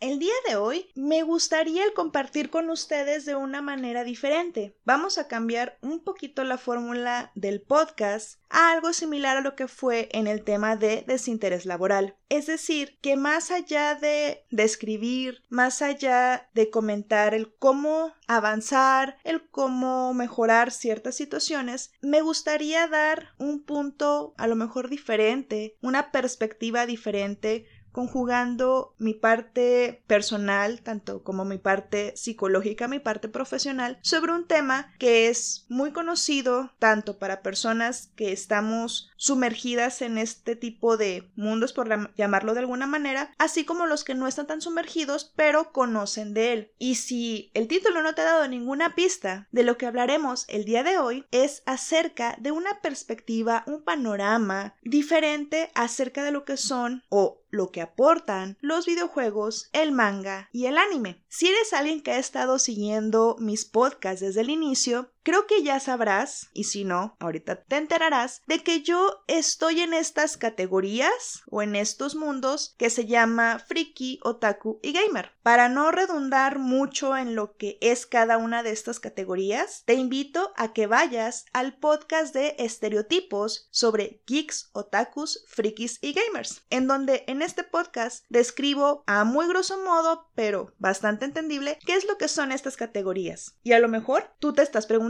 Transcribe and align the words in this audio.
El 0.00 0.18
día 0.18 0.32
de 0.48 0.56
hoy 0.56 0.90
me 0.94 1.22
gustaría 1.22 1.84
el 1.84 1.92
compartir 1.92 2.48
con 2.48 2.70
ustedes 2.70 3.26
de 3.26 3.34
una 3.34 3.60
manera 3.60 4.02
diferente. 4.02 4.74
Vamos 4.86 5.18
a 5.18 5.28
cambiar 5.28 5.76
un 5.82 6.02
poquito 6.02 6.42
la 6.42 6.56
fórmula 6.56 7.32
del 7.34 7.60
podcast 7.60 8.40
a 8.48 8.72
algo 8.72 8.94
similar 8.94 9.36
a 9.36 9.42
lo 9.42 9.54
que 9.56 9.68
fue 9.68 10.08
en 10.12 10.26
el 10.26 10.42
tema 10.42 10.74
de 10.74 11.04
desinterés 11.06 11.66
laboral. 11.66 12.16
Es 12.30 12.46
decir, 12.46 12.98
que 13.02 13.16
más 13.16 13.50
allá 13.50 13.94
de 13.94 14.46
describir, 14.50 15.44
más 15.50 15.82
allá 15.82 16.48
de 16.54 16.70
comentar 16.70 17.34
el 17.34 17.54
cómo 17.56 18.14
avanzar, 18.26 19.18
el 19.22 19.50
cómo 19.50 20.14
mejorar 20.14 20.70
ciertas 20.70 21.16
situaciones, 21.16 21.92
me 22.00 22.22
gustaría 22.22 22.86
dar 22.88 23.34
un 23.38 23.64
punto 23.64 24.32
a 24.38 24.46
lo 24.46 24.56
mejor 24.56 24.88
diferente, 24.88 25.76
una 25.82 26.10
perspectiva 26.10 26.86
diferente 26.86 27.66
conjugando 27.92 28.94
mi 28.98 29.14
parte 29.14 30.02
personal, 30.06 30.80
tanto 30.80 31.22
como 31.22 31.44
mi 31.44 31.58
parte 31.58 32.12
psicológica, 32.16 32.88
mi 32.88 32.98
parte 32.98 33.28
profesional, 33.28 33.98
sobre 34.02 34.32
un 34.32 34.46
tema 34.46 34.92
que 34.98 35.28
es 35.28 35.66
muy 35.68 35.92
conocido 35.92 36.72
tanto 36.78 37.18
para 37.18 37.42
personas 37.42 38.10
que 38.16 38.32
estamos 38.32 39.09
sumergidas 39.20 40.00
en 40.00 40.16
este 40.16 40.56
tipo 40.56 40.96
de 40.96 41.30
mundos, 41.36 41.74
por 41.74 42.16
llamarlo 42.16 42.54
de 42.54 42.60
alguna 42.60 42.86
manera, 42.86 43.34
así 43.36 43.66
como 43.66 43.86
los 43.86 44.02
que 44.02 44.14
no 44.14 44.26
están 44.26 44.46
tan 44.46 44.62
sumergidos, 44.62 45.30
pero 45.36 45.72
conocen 45.72 46.32
de 46.32 46.54
él. 46.54 46.72
Y 46.78 46.94
si 46.94 47.50
el 47.52 47.68
título 47.68 48.02
no 48.02 48.14
te 48.14 48.22
ha 48.22 48.24
dado 48.24 48.48
ninguna 48.48 48.94
pista 48.94 49.46
de 49.52 49.62
lo 49.62 49.76
que 49.76 49.84
hablaremos 49.84 50.46
el 50.48 50.64
día 50.64 50.82
de 50.82 50.96
hoy, 50.96 51.26
es 51.32 51.62
acerca 51.66 52.34
de 52.40 52.50
una 52.50 52.80
perspectiva, 52.80 53.62
un 53.66 53.82
panorama 53.82 54.74
diferente 54.82 55.70
acerca 55.74 56.24
de 56.24 56.32
lo 56.32 56.46
que 56.46 56.56
son 56.56 57.02
o 57.10 57.42
lo 57.50 57.70
que 57.70 57.82
aportan 57.82 58.56
los 58.60 58.86
videojuegos, 58.86 59.68
el 59.72 59.92
manga 59.92 60.48
y 60.52 60.66
el 60.66 60.78
anime. 60.78 61.22
Si 61.28 61.48
eres 61.48 61.72
alguien 61.72 62.00
que 62.00 62.12
ha 62.12 62.18
estado 62.18 62.58
siguiendo 62.58 63.36
mis 63.38 63.64
podcasts 63.64 64.20
desde 64.20 64.40
el 64.40 64.50
inicio, 64.50 65.10
Creo 65.22 65.46
que 65.46 65.62
ya 65.62 65.78
sabrás, 65.80 66.48
y 66.54 66.64
si 66.64 66.84
no, 66.84 67.14
ahorita 67.20 67.62
te 67.64 67.76
enterarás, 67.76 68.40
de 68.46 68.60
que 68.60 68.80
yo 68.80 69.22
estoy 69.26 69.80
en 69.80 69.92
estas 69.92 70.38
categorías 70.38 71.42
o 71.50 71.60
en 71.60 71.76
estos 71.76 72.14
mundos 72.14 72.74
que 72.78 72.88
se 72.88 73.04
llama 73.04 73.58
friki, 73.58 74.18
otaku 74.22 74.80
y 74.82 74.92
gamer. 74.92 75.32
Para 75.42 75.68
no 75.68 75.90
redundar 75.90 76.58
mucho 76.58 77.18
en 77.18 77.34
lo 77.34 77.54
que 77.58 77.76
es 77.82 78.06
cada 78.06 78.38
una 78.38 78.62
de 78.62 78.70
estas 78.70 78.98
categorías, 78.98 79.82
te 79.84 79.92
invito 79.92 80.54
a 80.56 80.72
que 80.72 80.86
vayas 80.86 81.44
al 81.52 81.76
podcast 81.76 82.32
de 82.32 82.54
estereotipos 82.58 83.68
sobre 83.70 84.22
geeks, 84.26 84.70
otakus, 84.72 85.44
frikis 85.46 85.98
y 86.00 86.14
gamers, 86.14 86.62
en 86.70 86.86
donde 86.86 87.24
en 87.26 87.42
este 87.42 87.62
podcast 87.62 88.24
describo 88.30 89.04
a 89.06 89.24
muy 89.24 89.46
grosso 89.48 89.76
modo, 89.84 90.30
pero 90.34 90.72
bastante 90.78 91.26
entendible, 91.26 91.78
qué 91.84 91.94
es 91.94 92.06
lo 92.06 92.16
que 92.16 92.28
son 92.28 92.52
estas 92.52 92.78
categorías. 92.78 93.58
Y 93.62 93.72
a 93.72 93.80
lo 93.80 93.88
mejor 93.88 94.30
tú 94.38 94.54
te 94.54 94.62
estás 94.62 94.86
preguntando 94.86 95.09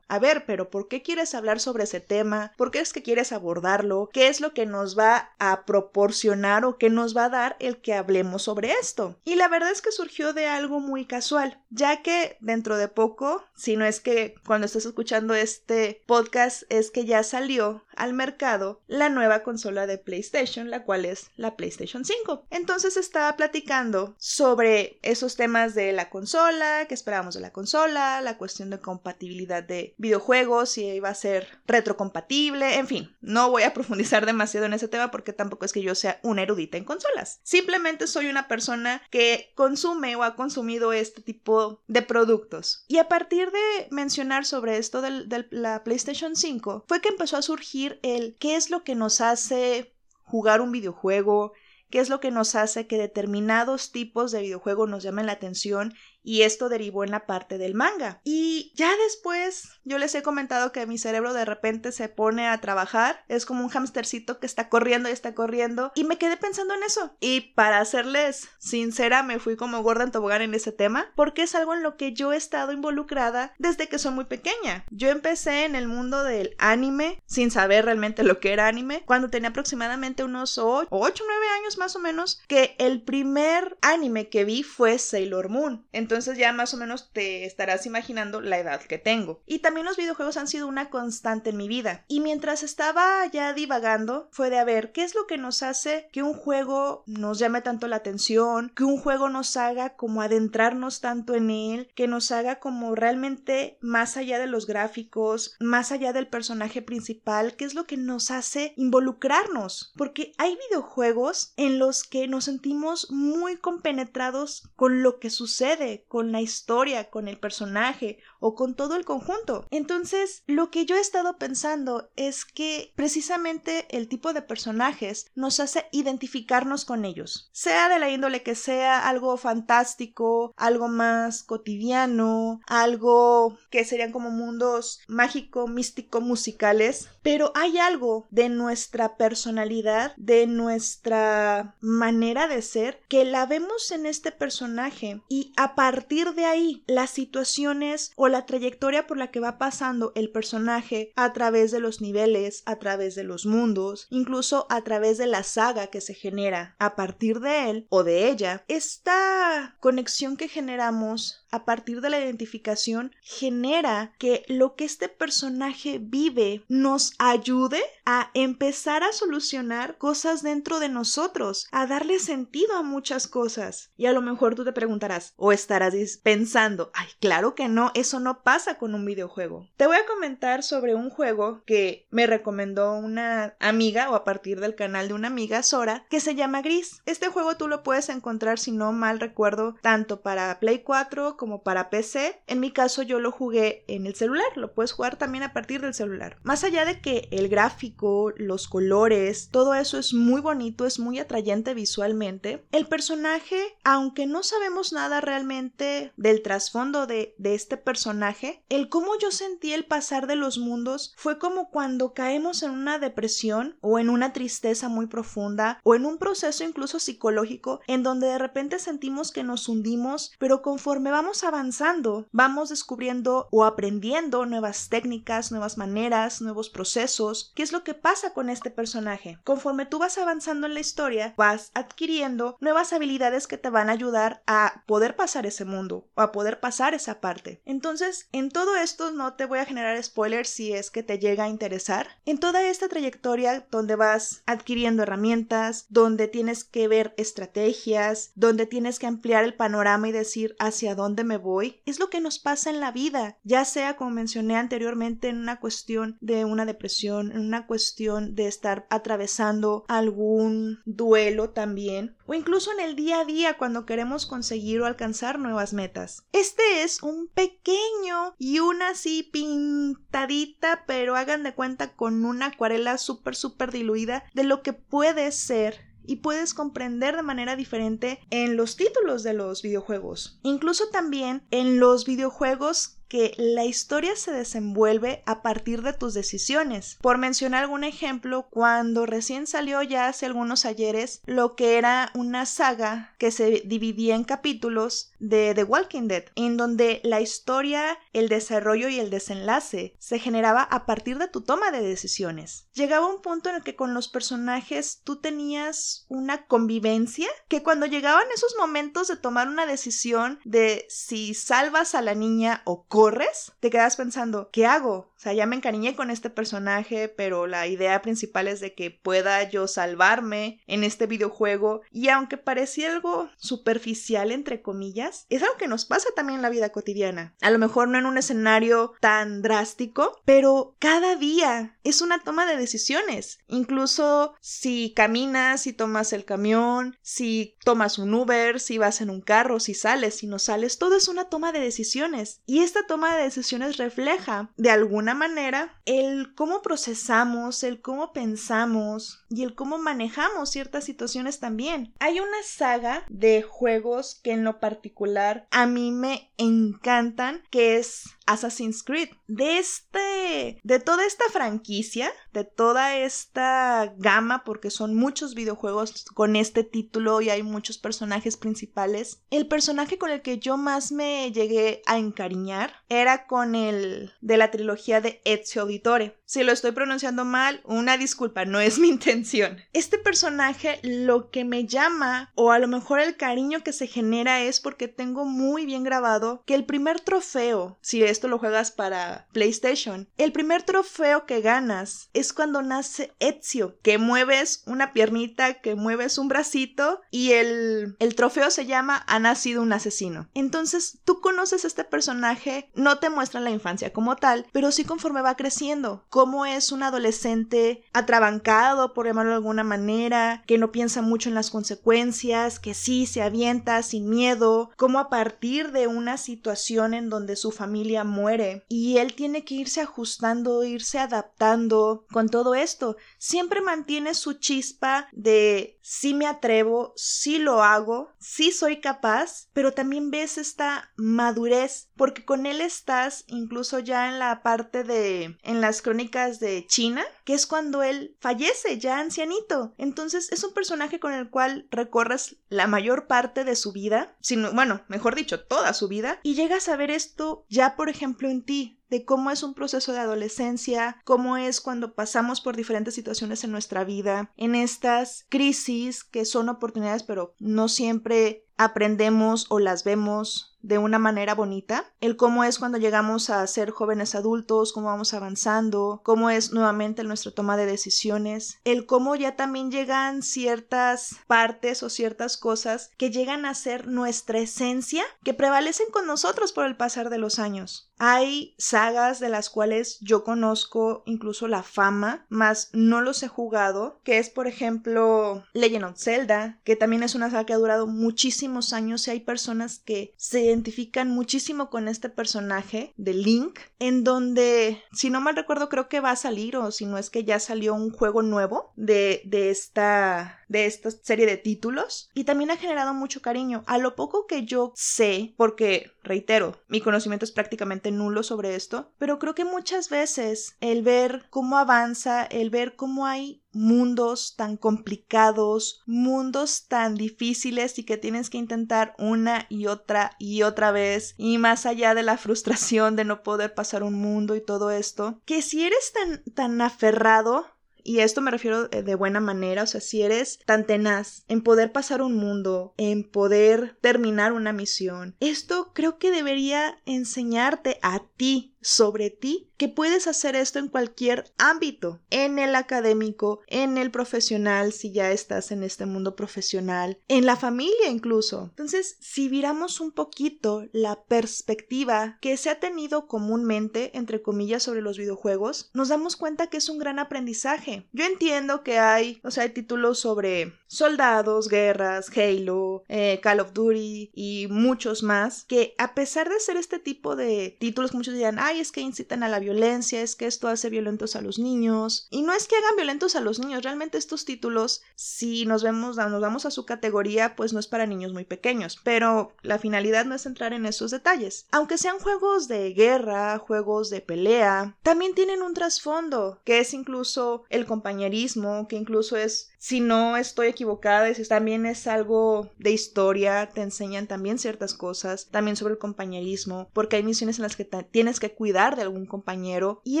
a 0.08 0.18
ver, 0.18 0.44
pero 0.46 0.70
¿por 0.70 0.88
qué 0.88 1.02
quieres 1.02 1.34
hablar 1.34 1.60
sobre 1.60 1.84
ese 1.84 2.00
tema? 2.00 2.52
¿Por 2.56 2.70
qué 2.70 2.80
es 2.80 2.92
que 2.92 3.02
quieres 3.02 3.32
abordarlo? 3.32 4.10
¿Qué 4.12 4.28
es 4.28 4.40
lo 4.40 4.52
que 4.54 4.66
nos 4.66 4.98
va 4.98 5.32
a 5.38 5.64
proporcionar 5.64 6.64
o 6.64 6.78
qué 6.78 6.90
nos 6.90 7.16
va 7.16 7.26
a 7.26 7.30
dar 7.30 7.56
el 7.60 7.78
que 7.78 7.94
hablemos 7.94 8.42
sobre 8.42 8.72
esto? 8.72 9.16
Y 9.24 9.36
la 9.36 9.48
verdad 9.48 9.70
es 9.70 9.82
que 9.82 9.92
surgió 9.92 10.32
de 10.32 10.46
algo 10.46 10.80
muy 10.80 11.04
casual, 11.06 11.60
ya 11.70 12.02
que 12.02 12.36
dentro 12.40 12.76
de 12.76 12.88
poco, 12.88 13.44
si 13.54 13.76
no 13.76 13.84
es 13.84 14.00
que 14.00 14.34
cuando 14.46 14.66
estés 14.66 14.86
escuchando 14.86 15.34
este 15.34 16.02
podcast 16.06 16.62
es 16.68 16.90
que 16.90 17.04
ya 17.04 17.22
salió 17.22 17.84
al 17.96 18.12
mercado 18.12 18.80
la 18.86 19.08
nueva 19.08 19.42
consola 19.42 19.86
de 19.86 19.98
PlayStation, 19.98 20.70
la 20.70 20.84
cual 20.84 21.04
es 21.04 21.30
la 21.36 21.56
PlayStation 21.56 22.04
5. 22.04 22.46
Entonces 22.50 22.96
estaba 22.96 23.36
platicando 23.36 24.14
sobre 24.18 24.98
esos 25.02 25.36
temas 25.36 25.74
de 25.74 25.92
la 25.92 26.10
consola, 26.10 26.86
que 26.88 26.94
esperábamos 26.94 27.34
de 27.34 27.40
la 27.40 27.52
consola, 27.52 28.20
la 28.20 28.38
cuestión 28.38 28.70
de 28.70 28.80
compatibilidad 28.80 29.62
de 29.62 29.94
videojuegos, 29.98 30.70
si 30.70 30.84
iba 30.86 31.08
a 31.08 31.14
ser 31.14 31.48
retrocompatible, 31.66 32.76
en 32.76 32.86
fin, 32.86 33.16
no 33.20 33.50
voy 33.50 33.62
a 33.62 33.74
profundizar 33.74 34.26
demasiado 34.26 34.66
en 34.66 34.74
ese 34.74 34.88
tema 34.88 35.10
porque 35.10 35.32
tampoco 35.32 35.64
es 35.64 35.72
que 35.72 35.82
yo 35.82 35.94
sea 35.94 36.20
una 36.22 36.42
erudita 36.42 36.76
en 36.76 36.84
consolas. 36.84 37.40
Simplemente 37.42 38.06
soy 38.06 38.26
una 38.26 38.48
persona 38.48 39.02
que 39.10 39.52
consume 39.54 40.16
o 40.16 40.22
ha 40.22 40.36
consumido 40.36 40.92
este 40.92 41.22
tipo 41.22 41.80
de 41.86 42.02
productos. 42.02 42.84
Y 42.88 42.98
a 42.98 43.08
partir 43.08 43.50
de 43.50 43.88
mencionar 43.90 44.44
sobre 44.44 44.78
esto 44.78 45.02
de 45.02 45.46
la 45.50 45.84
PlayStation 45.84 46.36
5, 46.36 46.84
fue 46.88 47.00
que 47.00 47.08
empezó 47.08 47.36
a 47.36 47.42
surgir 47.42 47.83
el 48.02 48.36
qué 48.38 48.56
es 48.56 48.70
lo 48.70 48.84
que 48.84 48.94
nos 48.94 49.20
hace 49.20 49.94
jugar 50.22 50.60
un 50.60 50.72
videojuego, 50.72 51.52
qué 51.90 52.00
es 52.00 52.08
lo 52.08 52.20
que 52.20 52.30
nos 52.30 52.54
hace 52.54 52.86
que 52.86 52.98
determinados 52.98 53.92
tipos 53.92 54.32
de 54.32 54.42
videojuegos 54.42 54.88
nos 54.88 55.02
llamen 55.02 55.26
la 55.26 55.32
atención 55.32 55.94
y 56.24 56.42
esto 56.42 56.68
derivó 56.68 57.04
en 57.04 57.10
la 57.10 57.26
parte 57.26 57.58
del 57.58 57.74
manga. 57.74 58.20
Y 58.24 58.72
ya 58.74 58.90
después 59.04 59.68
yo 59.84 59.98
les 59.98 60.14
he 60.14 60.22
comentado 60.22 60.72
que 60.72 60.86
mi 60.86 60.98
cerebro 60.98 61.34
de 61.34 61.44
repente 61.44 61.92
se 61.92 62.08
pone 62.08 62.48
a 62.48 62.60
trabajar, 62.60 63.24
es 63.28 63.46
como 63.46 63.62
un 63.62 63.70
hamstercito 63.70 64.40
que 64.40 64.46
está 64.46 64.68
corriendo 64.68 65.08
y 65.08 65.12
está 65.12 65.34
corriendo 65.34 65.92
y 65.94 66.04
me 66.04 66.18
quedé 66.18 66.36
pensando 66.36 66.74
en 66.74 66.82
eso. 66.82 67.14
Y 67.20 67.52
para 67.54 67.84
serles 67.84 68.48
sincera, 68.58 69.22
me 69.22 69.38
fui 69.38 69.56
como 69.56 69.82
gorda 69.82 70.04
en 70.04 70.10
tobogán 70.10 70.42
en 70.42 70.54
ese 70.54 70.72
tema 70.72 71.12
porque 71.14 71.42
es 71.42 71.54
algo 71.54 71.74
en 71.74 71.82
lo 71.82 71.96
que 71.96 72.14
yo 72.14 72.32
he 72.32 72.36
estado 72.36 72.72
involucrada 72.72 73.54
desde 73.58 73.88
que 73.88 73.98
soy 73.98 74.12
muy 74.12 74.24
pequeña. 74.24 74.86
Yo 74.90 75.10
empecé 75.10 75.64
en 75.64 75.74
el 75.74 75.86
mundo 75.86 76.24
del 76.24 76.56
anime 76.58 77.22
sin 77.26 77.50
saber 77.50 77.84
realmente 77.84 78.24
lo 78.24 78.40
que 78.40 78.52
era 78.52 78.66
anime 78.66 79.02
cuando 79.04 79.28
tenía 79.28 79.50
aproximadamente 79.50 80.24
unos 80.24 80.56
8 80.56 80.88
o 80.90 80.98
9 80.98 81.14
años 81.60 81.76
más 81.76 81.94
o 81.96 81.98
menos 81.98 82.40
que 82.48 82.74
el 82.78 83.02
primer 83.02 83.76
anime 83.82 84.30
que 84.30 84.44
vi 84.44 84.62
fue 84.62 84.98
Sailor 84.98 85.50
Moon. 85.50 85.86
Entonces 85.92 86.13
entonces 86.14 86.38
ya 86.38 86.52
más 86.52 86.72
o 86.72 86.76
menos 86.76 87.10
te 87.12 87.44
estarás 87.44 87.86
imaginando 87.86 88.40
la 88.40 88.58
edad 88.58 88.80
que 88.80 88.98
tengo. 88.98 89.42
Y 89.46 89.58
también 89.58 89.84
los 89.84 89.96
videojuegos 89.96 90.36
han 90.36 90.46
sido 90.46 90.68
una 90.68 90.88
constante 90.88 91.50
en 91.50 91.56
mi 91.56 91.66
vida. 91.66 92.04
Y 92.06 92.20
mientras 92.20 92.62
estaba 92.62 93.26
ya 93.26 93.52
divagando, 93.52 94.28
fue 94.30 94.48
de 94.48 94.60
a 94.60 94.64
ver 94.64 94.92
qué 94.92 95.02
es 95.02 95.16
lo 95.16 95.26
que 95.26 95.38
nos 95.38 95.64
hace 95.64 96.08
que 96.12 96.22
un 96.22 96.34
juego 96.34 97.02
nos 97.08 97.40
llame 97.40 97.62
tanto 97.62 97.88
la 97.88 97.96
atención, 97.96 98.70
que 98.76 98.84
un 98.84 98.96
juego 98.96 99.28
nos 99.28 99.56
haga 99.56 99.96
como 99.96 100.22
adentrarnos 100.22 101.00
tanto 101.00 101.34
en 101.34 101.50
él, 101.50 101.90
que 101.96 102.06
nos 102.06 102.30
haga 102.30 102.60
como 102.60 102.94
realmente 102.94 103.76
más 103.80 104.16
allá 104.16 104.38
de 104.38 104.46
los 104.46 104.68
gráficos, 104.68 105.56
más 105.58 105.90
allá 105.90 106.12
del 106.12 106.28
personaje 106.28 106.80
principal, 106.80 107.56
qué 107.56 107.64
es 107.64 107.74
lo 107.74 107.86
que 107.86 107.96
nos 107.96 108.30
hace 108.30 108.72
involucrarnos. 108.76 109.92
Porque 109.96 110.32
hay 110.38 110.56
videojuegos 110.68 111.54
en 111.56 111.80
los 111.80 112.04
que 112.04 112.28
nos 112.28 112.44
sentimos 112.44 113.10
muy 113.10 113.56
compenetrados 113.56 114.70
con 114.76 115.02
lo 115.02 115.18
que 115.18 115.30
sucede, 115.30 116.03
con 116.06 116.32
la 116.32 116.40
historia, 116.40 117.10
con 117.10 117.28
el 117.28 117.38
personaje 117.38 118.18
o 118.40 118.54
con 118.54 118.74
todo 118.74 118.96
el 118.96 119.04
conjunto. 119.04 119.66
Entonces, 119.70 120.42
lo 120.46 120.70
que 120.70 120.86
yo 120.86 120.96
he 120.96 121.00
estado 121.00 121.38
pensando 121.38 122.10
es 122.16 122.44
que 122.44 122.92
precisamente 122.94 123.86
el 123.90 124.08
tipo 124.08 124.32
de 124.32 124.42
personajes 124.42 125.30
nos 125.34 125.60
hace 125.60 125.86
identificarnos 125.92 126.84
con 126.84 127.04
ellos, 127.04 127.48
sea 127.52 127.88
de 127.88 127.98
la 127.98 128.10
índole 128.10 128.42
que 128.42 128.54
sea 128.54 129.08
algo 129.08 129.36
fantástico, 129.36 130.52
algo 130.56 130.88
más 130.88 131.42
cotidiano, 131.42 132.60
algo 132.66 133.58
que 133.70 133.84
serían 133.84 134.12
como 134.12 134.30
mundos 134.30 135.00
mágico, 135.08 135.66
místico, 135.66 136.20
musicales, 136.20 137.08
pero 137.22 137.52
hay 137.54 137.78
algo 137.78 138.26
de 138.30 138.48
nuestra 138.48 139.16
personalidad, 139.16 140.14
de 140.16 140.46
nuestra 140.46 141.76
manera 141.80 142.46
de 142.46 142.62
ser, 142.62 143.00
que 143.08 143.24
la 143.24 143.46
vemos 143.46 143.90
en 143.90 144.06
este 144.06 144.32
personaje 144.32 145.22
y 145.28 145.52
a 145.56 145.74
partir 145.74 145.93
de 145.94 146.44
ahí 146.44 146.84
las 146.86 147.10
situaciones 147.10 148.12
o 148.16 148.28
la 148.28 148.46
trayectoria 148.46 149.06
por 149.06 149.16
la 149.16 149.30
que 149.30 149.40
va 149.40 149.58
pasando 149.58 150.12
el 150.14 150.30
personaje 150.30 151.12
a 151.16 151.32
través 151.32 151.70
de 151.70 151.80
los 151.80 152.00
niveles, 152.00 152.62
a 152.66 152.78
través 152.78 153.14
de 153.14 153.24
los 153.24 153.46
mundos, 153.46 154.06
incluso 154.10 154.66
a 154.70 154.82
través 154.82 155.18
de 155.18 155.26
la 155.26 155.42
saga 155.42 155.86
que 155.88 156.00
se 156.00 156.14
genera 156.14 156.74
a 156.78 156.96
partir 156.96 157.40
de 157.40 157.70
él 157.70 157.86
o 157.90 158.02
de 158.02 158.28
ella, 158.28 158.64
esta 158.68 159.76
conexión 159.80 160.36
que 160.36 160.48
generamos 160.48 161.44
a 161.54 161.64
partir 161.64 162.00
de 162.00 162.10
la 162.10 162.18
identificación 162.18 163.14
genera 163.22 164.12
que 164.18 164.44
lo 164.48 164.74
que 164.74 164.84
este 164.84 165.08
personaje 165.08 166.00
vive 166.02 166.64
nos 166.68 167.12
ayude 167.18 167.80
a 168.04 168.32
empezar 168.34 169.04
a 169.04 169.12
solucionar 169.12 169.96
cosas 169.96 170.42
dentro 170.42 170.80
de 170.80 170.88
nosotros, 170.88 171.68
a 171.70 171.86
darle 171.86 172.18
sentido 172.18 172.76
a 172.76 172.82
muchas 172.82 173.28
cosas. 173.28 173.92
Y 173.96 174.06
a 174.06 174.12
lo 174.12 174.20
mejor 174.20 174.56
tú 174.56 174.64
te 174.64 174.72
preguntarás, 174.72 175.32
¿o 175.36 175.52
estará 175.52 175.83
pensando, 176.22 176.90
ay, 176.94 177.08
claro 177.20 177.54
que 177.54 177.68
no, 177.68 177.90
eso 177.94 178.20
no 178.20 178.42
pasa 178.42 178.78
con 178.78 178.94
un 178.94 179.04
videojuego. 179.04 179.68
Te 179.76 179.86
voy 179.86 179.96
a 179.96 180.06
comentar 180.06 180.62
sobre 180.62 180.94
un 180.94 181.10
juego 181.10 181.62
que 181.66 182.06
me 182.10 182.26
recomendó 182.26 182.94
una 182.94 183.54
amiga 183.60 184.10
o 184.10 184.14
a 184.14 184.24
partir 184.24 184.60
del 184.60 184.74
canal 184.74 185.08
de 185.08 185.14
una 185.14 185.28
amiga, 185.28 185.62
Sora, 185.62 186.06
que 186.08 186.20
se 186.20 186.34
llama 186.34 186.62
Gris. 186.62 187.02
Este 187.06 187.28
juego 187.28 187.56
tú 187.56 187.68
lo 187.68 187.82
puedes 187.82 188.08
encontrar, 188.08 188.58
si 188.58 188.72
no 188.72 188.92
mal 188.92 189.20
recuerdo, 189.20 189.76
tanto 189.82 190.20
para 190.20 190.58
Play 190.60 190.80
4 190.80 191.36
como 191.36 191.62
para 191.62 191.90
PC. 191.90 192.42
En 192.46 192.60
mi 192.60 192.70
caso 192.70 193.02
yo 193.02 193.20
lo 193.20 193.30
jugué 193.30 193.84
en 193.88 194.06
el 194.06 194.14
celular, 194.14 194.46
lo 194.56 194.74
puedes 194.74 194.92
jugar 194.92 195.16
también 195.16 195.44
a 195.44 195.52
partir 195.52 195.80
del 195.80 195.94
celular. 195.94 196.38
Más 196.42 196.64
allá 196.64 196.84
de 196.84 197.00
que 197.00 197.28
el 197.30 197.48
gráfico, 197.48 198.32
los 198.36 198.68
colores, 198.68 199.48
todo 199.50 199.74
eso 199.74 199.98
es 199.98 200.14
muy 200.14 200.40
bonito, 200.40 200.86
es 200.86 200.98
muy 200.98 201.18
atrayente 201.18 201.74
visualmente, 201.74 202.64
el 202.72 202.86
personaje, 202.86 203.58
aunque 203.84 204.26
no 204.26 204.42
sabemos 204.42 204.92
nada 204.92 205.20
realmente 205.20 205.73
del 205.76 206.42
trasfondo 206.42 207.06
de, 207.06 207.34
de 207.38 207.54
este 207.54 207.76
personaje, 207.76 208.62
el 208.68 208.88
cómo 208.88 209.18
yo 209.18 209.30
sentí 209.30 209.72
el 209.72 209.86
pasar 209.86 210.26
de 210.26 210.36
los 210.36 210.58
mundos 210.58 211.14
fue 211.16 211.38
como 211.38 211.70
cuando 211.70 212.14
caemos 212.14 212.62
en 212.62 212.70
una 212.70 212.98
depresión 212.98 213.76
o 213.80 213.98
en 213.98 214.10
una 214.10 214.32
tristeza 214.32 214.88
muy 214.88 215.06
profunda 215.06 215.80
o 215.82 215.94
en 215.94 216.06
un 216.06 216.18
proceso 216.18 216.64
incluso 216.64 216.98
psicológico 216.98 217.80
en 217.86 218.02
donde 218.02 218.26
de 218.28 218.38
repente 218.38 218.78
sentimos 218.78 219.32
que 219.32 219.42
nos 219.42 219.68
hundimos, 219.68 220.32
pero 220.38 220.62
conforme 220.62 221.10
vamos 221.10 221.44
avanzando, 221.44 222.28
vamos 222.32 222.68
descubriendo 222.68 223.48
o 223.50 223.64
aprendiendo 223.64 224.46
nuevas 224.46 224.88
técnicas, 224.88 225.50
nuevas 225.50 225.78
maneras, 225.78 226.40
nuevos 226.40 226.70
procesos. 226.70 227.52
¿Qué 227.54 227.62
es 227.62 227.72
lo 227.72 227.84
que 227.84 227.94
pasa 227.94 228.32
con 228.32 228.50
este 228.50 228.70
personaje? 228.70 229.38
Conforme 229.44 229.86
tú 229.86 229.98
vas 229.98 230.18
avanzando 230.18 230.66
en 230.66 230.74
la 230.74 230.80
historia, 230.80 231.34
vas 231.36 231.70
adquiriendo 231.74 232.56
nuevas 232.60 232.92
habilidades 232.92 233.46
que 233.46 233.58
te 233.58 233.70
van 233.70 233.88
a 233.88 233.92
ayudar 233.92 234.42
a 234.46 234.84
poder 234.86 235.16
pasar 235.16 235.46
ese 235.54 235.64
mundo 235.64 236.08
o 236.14 236.20
a 236.20 236.32
poder 236.32 236.60
pasar 236.60 236.94
esa 236.94 237.20
parte. 237.20 237.60
Entonces, 237.64 238.28
en 238.32 238.50
todo 238.50 238.76
esto 238.76 239.10
no 239.10 239.34
te 239.34 239.46
voy 239.46 239.58
a 239.60 239.64
generar 239.64 240.02
spoilers 240.02 240.48
si 240.48 240.72
es 240.72 240.90
que 240.90 241.02
te 241.02 241.18
llega 241.18 241.44
a 241.44 241.48
interesar. 241.48 242.08
En 242.26 242.38
toda 242.38 242.62
esta 242.62 242.88
trayectoria 242.88 243.66
donde 243.70 243.96
vas 243.96 244.42
adquiriendo 244.46 245.02
herramientas, 245.02 245.86
donde 245.88 246.28
tienes 246.28 246.64
que 246.64 246.88
ver 246.88 247.14
estrategias, 247.16 248.32
donde 248.34 248.66
tienes 248.66 248.98
que 248.98 249.06
ampliar 249.06 249.44
el 249.44 249.54
panorama 249.54 250.08
y 250.08 250.12
decir 250.12 250.56
hacia 250.58 250.94
dónde 250.94 251.24
me 251.24 251.36
voy, 251.36 251.80
es 251.86 251.98
lo 251.98 252.10
que 252.10 252.20
nos 252.20 252.38
pasa 252.38 252.70
en 252.70 252.80
la 252.80 252.90
vida, 252.90 253.38
ya 253.44 253.64
sea 253.64 253.96
como 253.96 254.10
mencioné 254.10 254.56
anteriormente 254.56 255.28
en 255.28 255.38
una 255.38 255.60
cuestión 255.60 256.18
de 256.20 256.44
una 256.44 256.66
depresión, 256.66 257.32
en 257.32 257.40
una 257.40 257.66
cuestión 257.66 258.34
de 258.34 258.46
estar 258.46 258.86
atravesando 258.90 259.84
algún 259.88 260.80
duelo 260.84 261.50
también, 261.50 262.16
o 262.26 262.34
incluso 262.34 262.72
en 262.72 262.80
el 262.80 262.96
día 262.96 263.20
a 263.20 263.24
día 263.24 263.56
cuando 263.58 263.86
queremos 263.86 264.26
conseguir 264.26 264.80
o 264.80 264.86
alcanzar 264.86 265.38
nuevas 265.44 265.72
metas. 265.72 266.24
Este 266.32 266.82
es 266.82 267.02
un 267.02 267.28
pequeño 267.28 268.34
y 268.38 268.58
una 268.58 268.88
así 268.88 269.22
pintadita, 269.22 270.84
pero 270.86 271.14
hagan 271.14 271.44
de 271.44 271.54
cuenta 271.54 271.94
con 271.94 272.24
una 272.24 272.46
acuarela 272.46 272.98
súper, 272.98 273.36
súper 273.36 273.70
diluida 273.70 274.24
de 274.34 274.42
lo 274.42 274.62
que 274.62 274.72
puede 274.72 275.30
ser 275.30 275.94
y 276.06 276.16
puedes 276.16 276.54
comprender 276.54 277.16
de 277.16 277.22
manera 277.22 277.56
diferente 277.56 278.20
en 278.30 278.56
los 278.56 278.76
títulos 278.76 279.22
de 279.22 279.34
los 279.34 279.62
videojuegos. 279.62 280.38
Incluso 280.42 280.88
también 280.90 281.46
en 281.50 281.80
los 281.80 282.04
videojuegos 282.04 282.98
que 283.14 283.32
la 283.38 283.64
historia 283.64 284.16
se 284.16 284.32
desenvuelve 284.32 285.22
a 285.24 285.40
partir 285.40 285.82
de 285.82 285.92
tus 285.92 286.14
decisiones. 286.14 286.98
Por 287.00 287.16
mencionar 287.16 287.62
algún 287.62 287.84
ejemplo, 287.84 288.48
cuando 288.50 289.06
recién 289.06 289.46
salió 289.46 289.80
ya 289.82 290.08
hace 290.08 290.26
algunos 290.26 290.64
ayeres 290.64 291.20
lo 291.24 291.54
que 291.54 291.78
era 291.78 292.10
una 292.14 292.44
saga 292.44 293.14
que 293.18 293.30
se 293.30 293.62
dividía 293.66 294.16
en 294.16 294.24
capítulos 294.24 295.12
de 295.20 295.54
The 295.54 295.62
Walking 295.62 296.08
Dead, 296.08 296.24
en 296.34 296.56
donde 296.56 297.00
la 297.04 297.20
historia, 297.20 298.00
el 298.12 298.28
desarrollo 298.28 298.88
y 298.88 298.98
el 298.98 299.10
desenlace 299.10 299.94
se 300.00 300.18
generaba 300.18 300.62
a 300.62 300.84
partir 300.84 301.18
de 301.18 301.28
tu 301.28 301.42
toma 301.42 301.70
de 301.70 301.82
decisiones. 301.82 302.66
Llegaba 302.74 303.06
un 303.06 303.22
punto 303.22 303.48
en 303.48 303.54
el 303.54 303.62
que 303.62 303.76
con 303.76 303.94
los 303.94 304.08
personajes 304.08 305.02
tú 305.04 305.20
tenías 305.20 306.04
una 306.08 306.46
convivencia 306.46 307.28
que 307.46 307.62
cuando 307.62 307.86
llegaban 307.86 308.26
esos 308.34 308.56
momentos 308.58 309.06
de 309.06 309.16
tomar 309.16 309.46
una 309.46 309.66
decisión 309.66 310.40
de 310.44 310.84
si 310.88 311.32
salvas 311.34 311.94
a 311.94 312.02
la 312.02 312.16
niña 312.16 312.62
o 312.64 312.88
corres, 313.04 313.52
te 313.60 313.68
quedas 313.68 313.96
pensando, 313.96 314.48
¿qué 314.50 314.64
hago? 314.64 315.12
O 315.14 315.20
sea, 315.24 315.34
ya 315.34 315.44
me 315.44 315.56
encariñé 315.56 315.94
con 315.94 316.10
este 316.10 316.30
personaje, 316.30 317.10
pero 317.10 317.46
la 317.46 317.66
idea 317.66 318.00
principal 318.00 318.48
es 318.48 318.60
de 318.60 318.74
que 318.74 318.90
pueda 318.90 319.42
yo 319.42 319.68
salvarme 319.68 320.62
en 320.66 320.84
este 320.84 321.06
videojuego. 321.06 321.82
Y 321.90 322.08
aunque 322.08 322.38
parecía 322.38 322.90
algo 322.90 323.28
superficial, 323.36 324.32
entre 324.32 324.62
comillas, 324.62 325.26
es 325.28 325.42
algo 325.42 325.58
que 325.58 325.68
nos 325.68 325.84
pasa 325.84 326.08
también 326.16 326.36
en 326.36 326.42
la 326.42 326.48
vida 326.48 326.70
cotidiana. 326.70 327.34
A 327.42 327.50
lo 327.50 327.58
mejor 327.58 327.88
no 327.88 327.98
en 327.98 328.06
un 328.06 328.16
escenario 328.16 328.94
tan 329.00 329.42
drástico, 329.42 330.22
pero 330.24 330.74
cada 330.78 331.14
día 331.16 331.78
es 331.84 332.00
una 332.00 332.22
toma 332.22 332.46
de 332.46 332.56
decisiones. 332.56 333.38
Incluso 333.48 334.34
si 334.40 334.94
caminas, 334.96 335.60
si 335.62 335.74
tomas 335.74 336.14
el 336.14 336.24
camión, 336.24 336.96
si 337.02 337.56
tomas 337.64 337.98
un 337.98 338.14
Uber, 338.14 338.60
si 338.60 338.78
vas 338.78 339.02
en 339.02 339.10
un 339.10 339.20
carro, 339.20 339.60
si 339.60 339.74
sales, 339.74 340.16
si 340.16 340.26
no 340.26 340.38
sales, 340.38 340.78
todo 340.78 340.96
es 340.96 341.08
una 341.08 341.28
toma 341.28 341.52
de 341.52 341.60
decisiones. 341.60 342.40
Y 342.46 342.60
esta 342.60 342.83
toma 342.86 343.16
de 343.16 343.24
decisiones 343.24 343.76
refleja 343.76 344.50
de 344.56 344.70
alguna 344.70 345.14
manera 345.14 345.80
el 345.84 346.34
cómo 346.34 346.62
procesamos, 346.62 347.62
el 347.62 347.80
cómo 347.80 348.12
pensamos 348.12 349.24
y 349.30 349.42
el 349.42 349.54
cómo 349.54 349.78
manejamos 349.78 350.50
ciertas 350.50 350.84
situaciones 350.84 351.40
también. 351.40 351.92
Hay 352.00 352.20
una 352.20 352.42
saga 352.44 353.04
de 353.08 353.42
juegos 353.42 354.20
que 354.22 354.32
en 354.32 354.44
lo 354.44 354.60
particular 354.60 355.46
a 355.50 355.66
mí 355.66 355.90
me 355.90 356.30
encantan, 356.36 357.42
que 357.50 357.76
es 357.76 358.04
Assassin's 358.26 358.82
Creed. 358.82 359.10
De 359.26 359.58
este, 359.58 360.60
de 360.62 360.80
toda 360.80 361.06
esta 361.06 361.24
franquicia, 361.32 362.10
de 362.32 362.44
toda 362.44 362.96
esta 362.96 363.94
gama, 363.96 364.44
porque 364.44 364.70
son 364.70 364.94
muchos 364.94 365.34
videojuegos 365.34 366.04
con 366.14 366.36
este 366.36 366.64
título 366.64 367.20
y 367.20 367.30
hay 367.30 367.42
muchos 367.42 367.78
personajes 367.78 368.36
principales, 368.36 369.22
el 369.30 369.46
personaje 369.46 369.98
con 369.98 370.10
el 370.10 370.22
que 370.22 370.38
yo 370.38 370.56
más 370.56 370.92
me 370.92 371.30
llegué 371.32 371.82
a 371.86 371.98
encariñar 371.98 372.72
era 372.88 373.26
con 373.26 373.54
el 373.54 374.12
de 374.20 374.36
la 374.36 374.50
trilogía 374.50 375.00
de 375.00 375.20
Ezio 375.24 375.62
Auditore. 375.62 376.18
Si 376.26 376.42
lo 376.42 376.52
estoy 376.52 376.72
pronunciando 376.72 377.24
mal, 377.24 377.60
una 377.64 377.96
disculpa, 377.96 378.44
no 378.44 378.60
es 378.60 378.78
mi 378.78 378.88
intención. 378.94 379.58
Este 379.72 379.98
personaje 379.98 380.80
lo 380.82 381.30
que 381.30 381.44
me 381.44 381.66
llama, 381.66 382.32
o 382.34 382.50
a 382.50 382.58
lo 382.58 382.68
mejor 382.68 383.00
el 383.00 383.16
cariño 383.16 383.62
que 383.62 383.72
se 383.72 383.86
genera 383.86 384.42
es 384.42 384.60
porque 384.60 384.88
tengo 384.88 385.24
muy 385.24 385.66
bien 385.66 385.84
grabado 385.84 386.42
que 386.46 386.54
el 386.54 386.64
primer 386.64 387.00
trofeo, 387.00 387.78
si 387.80 388.02
esto 388.14 388.28
lo 388.28 388.38
juegas 388.38 388.70
para 388.70 389.26
PlayStation, 389.32 390.08
el 390.18 390.32
primer 390.32 390.62
trofeo 390.62 391.26
que 391.26 391.40
ganas 391.40 392.08
es 392.14 392.32
cuando 392.32 392.62
nace 392.62 393.12
Ezio, 393.18 393.76
que 393.82 393.98
mueves 393.98 394.62
una 394.66 394.92
piernita, 394.92 395.54
que 395.54 395.74
mueves 395.74 396.16
un 396.16 396.28
bracito 396.28 397.00
y 397.10 397.32
el, 397.32 397.96
el 397.98 398.14
trofeo 398.14 398.50
se 398.50 398.66
llama 398.66 399.04
Ha 399.08 399.18
nacido 399.18 399.62
un 399.62 399.72
asesino. 399.72 400.28
Entonces 400.34 401.00
tú 401.04 401.20
conoces 401.20 401.64
a 401.64 401.66
este 401.66 401.82
personaje, 401.82 402.70
no 402.74 402.98
te 402.98 403.10
muestran 403.10 403.44
la 403.44 403.50
infancia 403.50 403.92
como 403.92 404.14
tal, 404.14 404.46
pero 404.52 404.70
sí 404.70 404.84
conforme 404.84 405.22
va 405.22 405.36
creciendo 405.36 406.04
cómo 406.08 406.46
es 406.46 406.70
un 406.70 406.84
adolescente 406.84 407.84
atrabancado, 407.92 408.94
por 408.94 409.06
llamarlo 409.06 409.32
de 409.32 409.36
alguna 409.36 409.64
manera, 409.64 410.44
que 410.46 410.58
no 410.58 410.70
piensa 410.70 411.02
mucho 411.02 411.28
en 411.28 411.34
las 411.34 411.50
consecuencias, 411.50 412.60
que 412.60 412.74
sí 412.74 413.06
se 413.06 413.22
avienta 413.22 413.82
sin 413.82 414.08
miedo, 414.08 414.70
cómo 414.76 415.00
a 415.00 415.08
partir 415.08 415.72
de 415.72 415.88
una 415.88 416.16
situación 416.16 416.94
en 416.94 417.10
donde 417.10 417.36
su 417.36 417.50
familia 417.50 418.03
muere 418.04 418.64
y 418.68 418.98
él 418.98 419.14
tiene 419.14 419.44
que 419.44 419.54
irse 419.54 419.80
ajustando, 419.80 420.64
irse 420.64 420.98
adaptando 420.98 422.06
con 422.12 422.28
todo 422.28 422.54
esto, 422.54 422.96
siempre 423.18 423.60
mantiene 423.60 424.14
su 424.14 424.34
chispa 424.34 425.08
de 425.12 425.73
sí 425.86 426.14
me 426.14 426.26
atrevo, 426.26 426.94
sí 426.96 427.38
lo 427.38 427.62
hago, 427.62 428.10
sí 428.18 428.52
soy 428.52 428.80
capaz, 428.80 429.48
pero 429.52 429.74
también 429.74 430.10
ves 430.10 430.38
esta 430.38 430.90
madurez, 430.96 431.90
porque 431.94 432.24
con 432.24 432.46
él 432.46 432.62
estás 432.62 433.24
incluso 433.26 433.80
ya 433.80 434.08
en 434.08 434.18
la 434.18 434.42
parte 434.42 434.82
de 434.82 435.36
en 435.42 435.60
las 435.60 435.82
crónicas 435.82 436.40
de 436.40 436.66
China, 436.66 437.04
que 437.24 437.34
es 437.34 437.46
cuando 437.46 437.82
él 437.82 438.16
fallece 438.18 438.78
ya 438.78 438.98
ancianito. 438.98 439.74
Entonces 439.76 440.32
es 440.32 440.42
un 440.42 440.54
personaje 440.54 440.98
con 440.98 441.12
el 441.12 441.28
cual 441.28 441.68
recorres 441.70 442.36
la 442.48 442.66
mayor 442.66 443.06
parte 443.06 443.44
de 443.44 443.54
su 443.54 443.72
vida, 443.72 444.16
sino, 444.20 444.52
bueno, 444.52 444.82
mejor 444.88 445.14
dicho, 445.14 445.44
toda 445.44 445.74
su 445.74 445.88
vida, 445.88 446.18
y 446.22 446.34
llegas 446.34 446.70
a 446.70 446.76
ver 446.76 446.90
esto 446.90 447.44
ya, 447.50 447.76
por 447.76 447.90
ejemplo, 447.90 448.30
en 448.30 448.42
ti, 448.42 448.80
de 448.90 449.04
cómo 449.04 449.30
es 449.30 449.42
un 449.42 449.54
proceso 449.54 449.92
de 449.92 449.98
adolescencia, 449.98 451.00
cómo 451.04 451.36
es 451.36 451.60
cuando 451.60 451.94
pasamos 451.94 452.40
por 452.40 452.56
diferentes 452.56 452.94
situaciones 452.94 453.44
en 453.44 453.52
nuestra 453.52 453.84
vida, 453.84 454.30
en 454.36 454.54
estas 454.54 455.26
crisis 455.28 456.04
que 456.04 456.24
son 456.24 456.48
oportunidades, 456.48 457.02
pero 457.02 457.34
no 457.38 457.68
siempre 457.68 458.44
aprendemos 458.56 459.46
o 459.50 459.58
las 459.58 459.84
vemos 459.84 460.54
de 460.64 460.78
una 460.78 460.98
manera 460.98 461.34
bonita, 461.34 461.92
el 462.00 462.16
cómo 462.16 462.42
es 462.42 462.58
cuando 462.58 462.78
llegamos 462.78 463.28
a 463.28 463.46
ser 463.46 463.70
jóvenes 463.70 464.14
adultos, 464.14 464.72
cómo 464.72 464.86
vamos 464.86 465.12
avanzando, 465.12 466.00
cómo 466.02 466.30
es 466.30 466.52
nuevamente 466.52 467.04
nuestra 467.04 467.32
toma 467.32 467.58
de 467.58 467.66
decisiones, 467.66 468.60
el 468.64 468.86
cómo 468.86 469.14
ya 469.14 469.36
también 469.36 469.70
llegan 469.70 470.22
ciertas 470.22 471.16
partes 471.26 471.82
o 471.82 471.90
ciertas 471.90 472.38
cosas 472.38 472.90
que 472.96 473.10
llegan 473.10 473.44
a 473.44 473.52
ser 473.52 473.88
nuestra 473.88 474.38
esencia, 474.38 475.04
que 475.22 475.34
prevalecen 475.34 475.90
con 475.90 476.06
nosotros 476.06 476.52
por 476.52 476.64
el 476.64 476.78
pasar 476.78 477.10
de 477.10 477.18
los 477.18 477.38
años. 477.38 477.90
Hay 477.98 478.54
sagas 478.58 479.20
de 479.20 479.28
las 479.28 479.50
cuales 479.50 479.98
yo 480.00 480.24
conozco 480.24 481.02
incluso 481.06 481.48
la 481.48 481.62
fama, 481.62 482.26
mas 482.28 482.70
no 482.72 483.00
los 483.00 483.22
he 483.22 483.28
jugado, 483.28 484.00
que 484.04 484.18
es 484.18 484.30
por 484.30 484.46
ejemplo 484.46 485.44
Legend 485.52 485.84
of 485.84 485.98
Zelda, 485.98 486.60
que 486.64 486.76
también 486.76 487.02
es 487.02 487.14
una 487.14 487.30
saga 487.30 487.46
que 487.46 487.52
ha 487.52 487.58
durado 487.58 487.86
muchísimos 487.86 488.72
años 488.72 489.06
y 489.06 489.12
hay 489.12 489.20
personas 489.20 489.78
que 489.78 490.12
se 490.16 490.42
identifican 490.42 491.08
muchísimo 491.08 491.70
con 491.70 491.88
este 491.88 492.08
personaje 492.08 492.92
de 492.96 493.14
Link, 493.14 493.58
en 493.78 494.04
donde, 494.04 494.82
si 494.92 495.10
no 495.10 495.20
mal 495.20 495.36
recuerdo, 495.36 495.68
creo 495.68 495.88
que 495.88 496.00
va 496.00 496.10
a 496.10 496.16
salir 496.16 496.56
o 496.56 496.70
si 496.70 496.86
no 496.86 496.98
es 496.98 497.10
que 497.10 497.24
ya 497.24 497.38
salió 497.38 497.74
un 497.74 497.90
juego 497.90 498.22
nuevo 498.22 498.72
de, 498.76 499.22
de 499.24 499.50
esta 499.50 500.40
de 500.48 500.66
esta 500.66 500.90
serie 500.90 501.26
de 501.26 501.36
títulos 501.36 502.10
y 502.14 502.24
también 502.24 502.50
ha 502.50 502.56
generado 502.56 502.94
mucho 502.94 503.20
cariño. 503.20 503.64
A 503.66 503.78
lo 503.78 503.96
poco 503.96 504.26
que 504.26 504.44
yo 504.44 504.72
sé, 504.76 505.34
porque 505.36 505.90
reitero, 506.02 506.60
mi 506.68 506.80
conocimiento 506.80 507.24
es 507.24 507.32
prácticamente 507.32 507.83
nulo 507.90 508.22
sobre 508.22 508.54
esto, 508.54 508.92
pero 508.98 509.18
creo 509.18 509.34
que 509.34 509.44
muchas 509.44 509.88
veces 509.88 510.56
el 510.60 510.82
ver 510.82 511.26
cómo 511.30 511.58
avanza, 511.58 512.24
el 512.24 512.50
ver 512.50 512.76
cómo 512.76 513.06
hay 513.06 513.42
mundos 513.54 514.34
tan 514.36 514.56
complicados, 514.56 515.82
mundos 515.86 516.66
tan 516.66 516.94
difíciles 516.96 517.78
y 517.78 517.84
que 517.84 517.96
tienes 517.96 518.28
que 518.28 518.38
intentar 518.38 518.94
una 518.98 519.46
y 519.48 519.66
otra 519.66 520.12
y 520.18 520.42
otra 520.42 520.72
vez 520.72 521.14
y 521.16 521.38
más 521.38 521.66
allá 521.66 521.94
de 521.94 522.02
la 522.02 522.18
frustración 522.24 522.96
de 522.96 523.04
no 523.04 523.22
poder 523.22 523.54
pasar 523.54 523.82
un 523.82 523.94
mundo 523.94 524.34
y 524.36 524.40
todo 524.40 524.70
esto, 524.70 525.20
que 525.24 525.42
si 525.42 525.64
eres 525.64 525.92
tan 525.92 526.22
tan 526.34 526.60
aferrado 526.60 527.46
y 527.84 528.00
esto 528.00 528.20
me 528.20 528.30
refiero 528.30 528.68
eh, 528.72 528.82
de 528.82 528.94
buena 528.94 529.20
manera, 529.20 529.62
o 529.62 529.66
sea, 529.66 529.80
si 529.80 530.02
eres 530.02 530.40
tan 530.46 530.66
tenaz 530.66 531.24
en 531.28 531.42
poder 531.42 531.70
pasar 531.70 532.02
un 532.02 532.16
mundo, 532.16 532.74
en 532.78 533.04
poder 533.04 533.76
terminar 533.80 534.32
una 534.32 534.52
misión, 534.52 535.14
esto 535.20 535.72
creo 535.74 535.98
que 535.98 536.10
debería 536.10 536.78
enseñarte 536.86 537.78
a 537.82 538.02
ti 538.16 538.53
sobre 538.64 539.10
ti 539.10 539.50
que 539.56 539.68
puedes 539.68 540.06
hacer 540.06 540.34
esto 540.34 540.58
en 540.58 540.68
cualquier 540.68 541.32
ámbito, 541.38 542.00
en 542.10 542.38
el 542.38 542.56
académico, 542.56 543.40
en 543.46 543.78
el 543.78 543.90
profesional, 543.90 544.72
si 544.72 544.92
ya 544.92 545.12
estás 545.12 545.52
en 545.52 545.62
este 545.62 545.86
mundo 545.86 546.16
profesional, 546.16 546.98
en 547.08 547.26
la 547.26 547.36
familia 547.36 547.88
incluso. 547.88 548.46
Entonces, 548.50 548.96
si 549.00 549.28
viramos 549.28 549.80
un 549.80 549.92
poquito 549.92 550.66
la 550.72 551.04
perspectiva 551.04 552.18
que 552.20 552.36
se 552.36 552.50
ha 552.50 552.58
tenido 552.58 553.06
comúnmente, 553.06 553.96
entre 553.96 554.22
comillas, 554.22 554.62
sobre 554.62 554.82
los 554.82 554.98
videojuegos, 554.98 555.70
nos 555.74 555.88
damos 555.88 556.16
cuenta 556.16 556.48
que 556.48 556.56
es 556.56 556.68
un 556.68 556.78
gran 556.78 556.98
aprendizaje. 556.98 557.86
Yo 557.92 558.04
entiendo 558.04 558.64
que 558.64 558.78
hay, 558.78 559.20
o 559.22 559.30
sea, 559.30 559.44
hay 559.44 559.50
títulos 559.50 560.00
sobre 560.00 560.54
soldados, 560.66 561.48
guerras, 561.48 562.10
Halo, 562.16 562.82
eh, 562.88 563.20
Call 563.22 563.40
of 563.40 563.52
Duty 563.52 564.10
y 564.12 564.48
muchos 564.50 565.02
más, 565.02 565.44
que 565.44 565.74
a 565.78 565.94
pesar 565.94 566.28
de 566.28 566.40
ser 566.40 566.56
este 566.56 566.78
tipo 566.78 567.14
de 567.14 567.56
títulos, 567.60 567.94
muchos 567.94 568.14
dirán, 568.14 568.38
ay, 568.38 568.53
es 568.60 568.72
que 568.72 568.80
incitan 568.80 569.22
a 569.22 569.28
la 569.28 569.38
violencia, 569.38 570.02
es 570.02 570.16
que 570.16 570.26
esto 570.26 570.48
hace 570.48 570.70
violentos 570.70 571.16
a 571.16 571.20
los 571.20 571.38
niños. 571.38 572.06
Y 572.10 572.22
no 572.22 572.32
es 572.32 572.46
que 572.46 572.56
hagan 572.56 572.76
violentos 572.76 573.16
a 573.16 573.20
los 573.20 573.38
niños, 573.38 573.62
realmente 573.62 573.98
estos 573.98 574.24
títulos, 574.24 574.82
si 574.94 575.46
nos 575.46 575.62
vemos, 575.62 575.96
nos 575.96 576.20
vamos 576.20 576.46
a 576.46 576.50
su 576.50 576.64
categoría, 576.64 577.36
pues 577.36 577.52
no 577.52 577.60
es 577.60 577.66
para 577.66 577.86
niños 577.86 578.12
muy 578.12 578.24
pequeños, 578.24 578.78
pero 578.84 579.32
la 579.42 579.58
finalidad 579.58 580.04
no 580.04 580.14
es 580.14 580.26
entrar 580.26 580.52
en 580.52 580.66
esos 580.66 580.90
detalles. 580.90 581.46
Aunque 581.50 581.78
sean 581.78 581.98
juegos 581.98 582.48
de 582.48 582.72
guerra, 582.72 583.38
juegos 583.38 583.90
de 583.90 584.00
pelea, 584.00 584.76
también 584.82 585.14
tienen 585.14 585.42
un 585.42 585.54
trasfondo, 585.54 586.40
que 586.44 586.58
es 586.58 586.74
incluso 586.74 587.44
el 587.50 587.66
compañerismo, 587.66 588.68
que 588.68 588.76
incluso 588.76 589.16
es 589.16 589.50
si 589.64 589.80
no 589.80 590.18
estoy 590.18 590.48
equivocada, 590.48 591.08
también 591.26 591.64
es 591.64 591.86
algo 591.86 592.50
de 592.58 592.70
historia, 592.72 593.48
te 593.54 593.62
enseñan 593.62 594.06
también 594.06 594.38
ciertas 594.38 594.74
cosas, 594.74 595.28
también 595.30 595.56
sobre 595.56 595.72
el 595.72 595.78
compañerismo, 595.78 596.68
porque 596.74 596.96
hay 596.96 597.02
misiones 597.02 597.38
en 597.38 597.44
las 597.44 597.56
que 597.56 597.64
tienes 597.64 598.20
que 598.20 598.34
cuidar 598.34 598.43
de 598.52 598.82
algún 598.82 599.06
compañero 599.06 599.80
y 599.84 600.00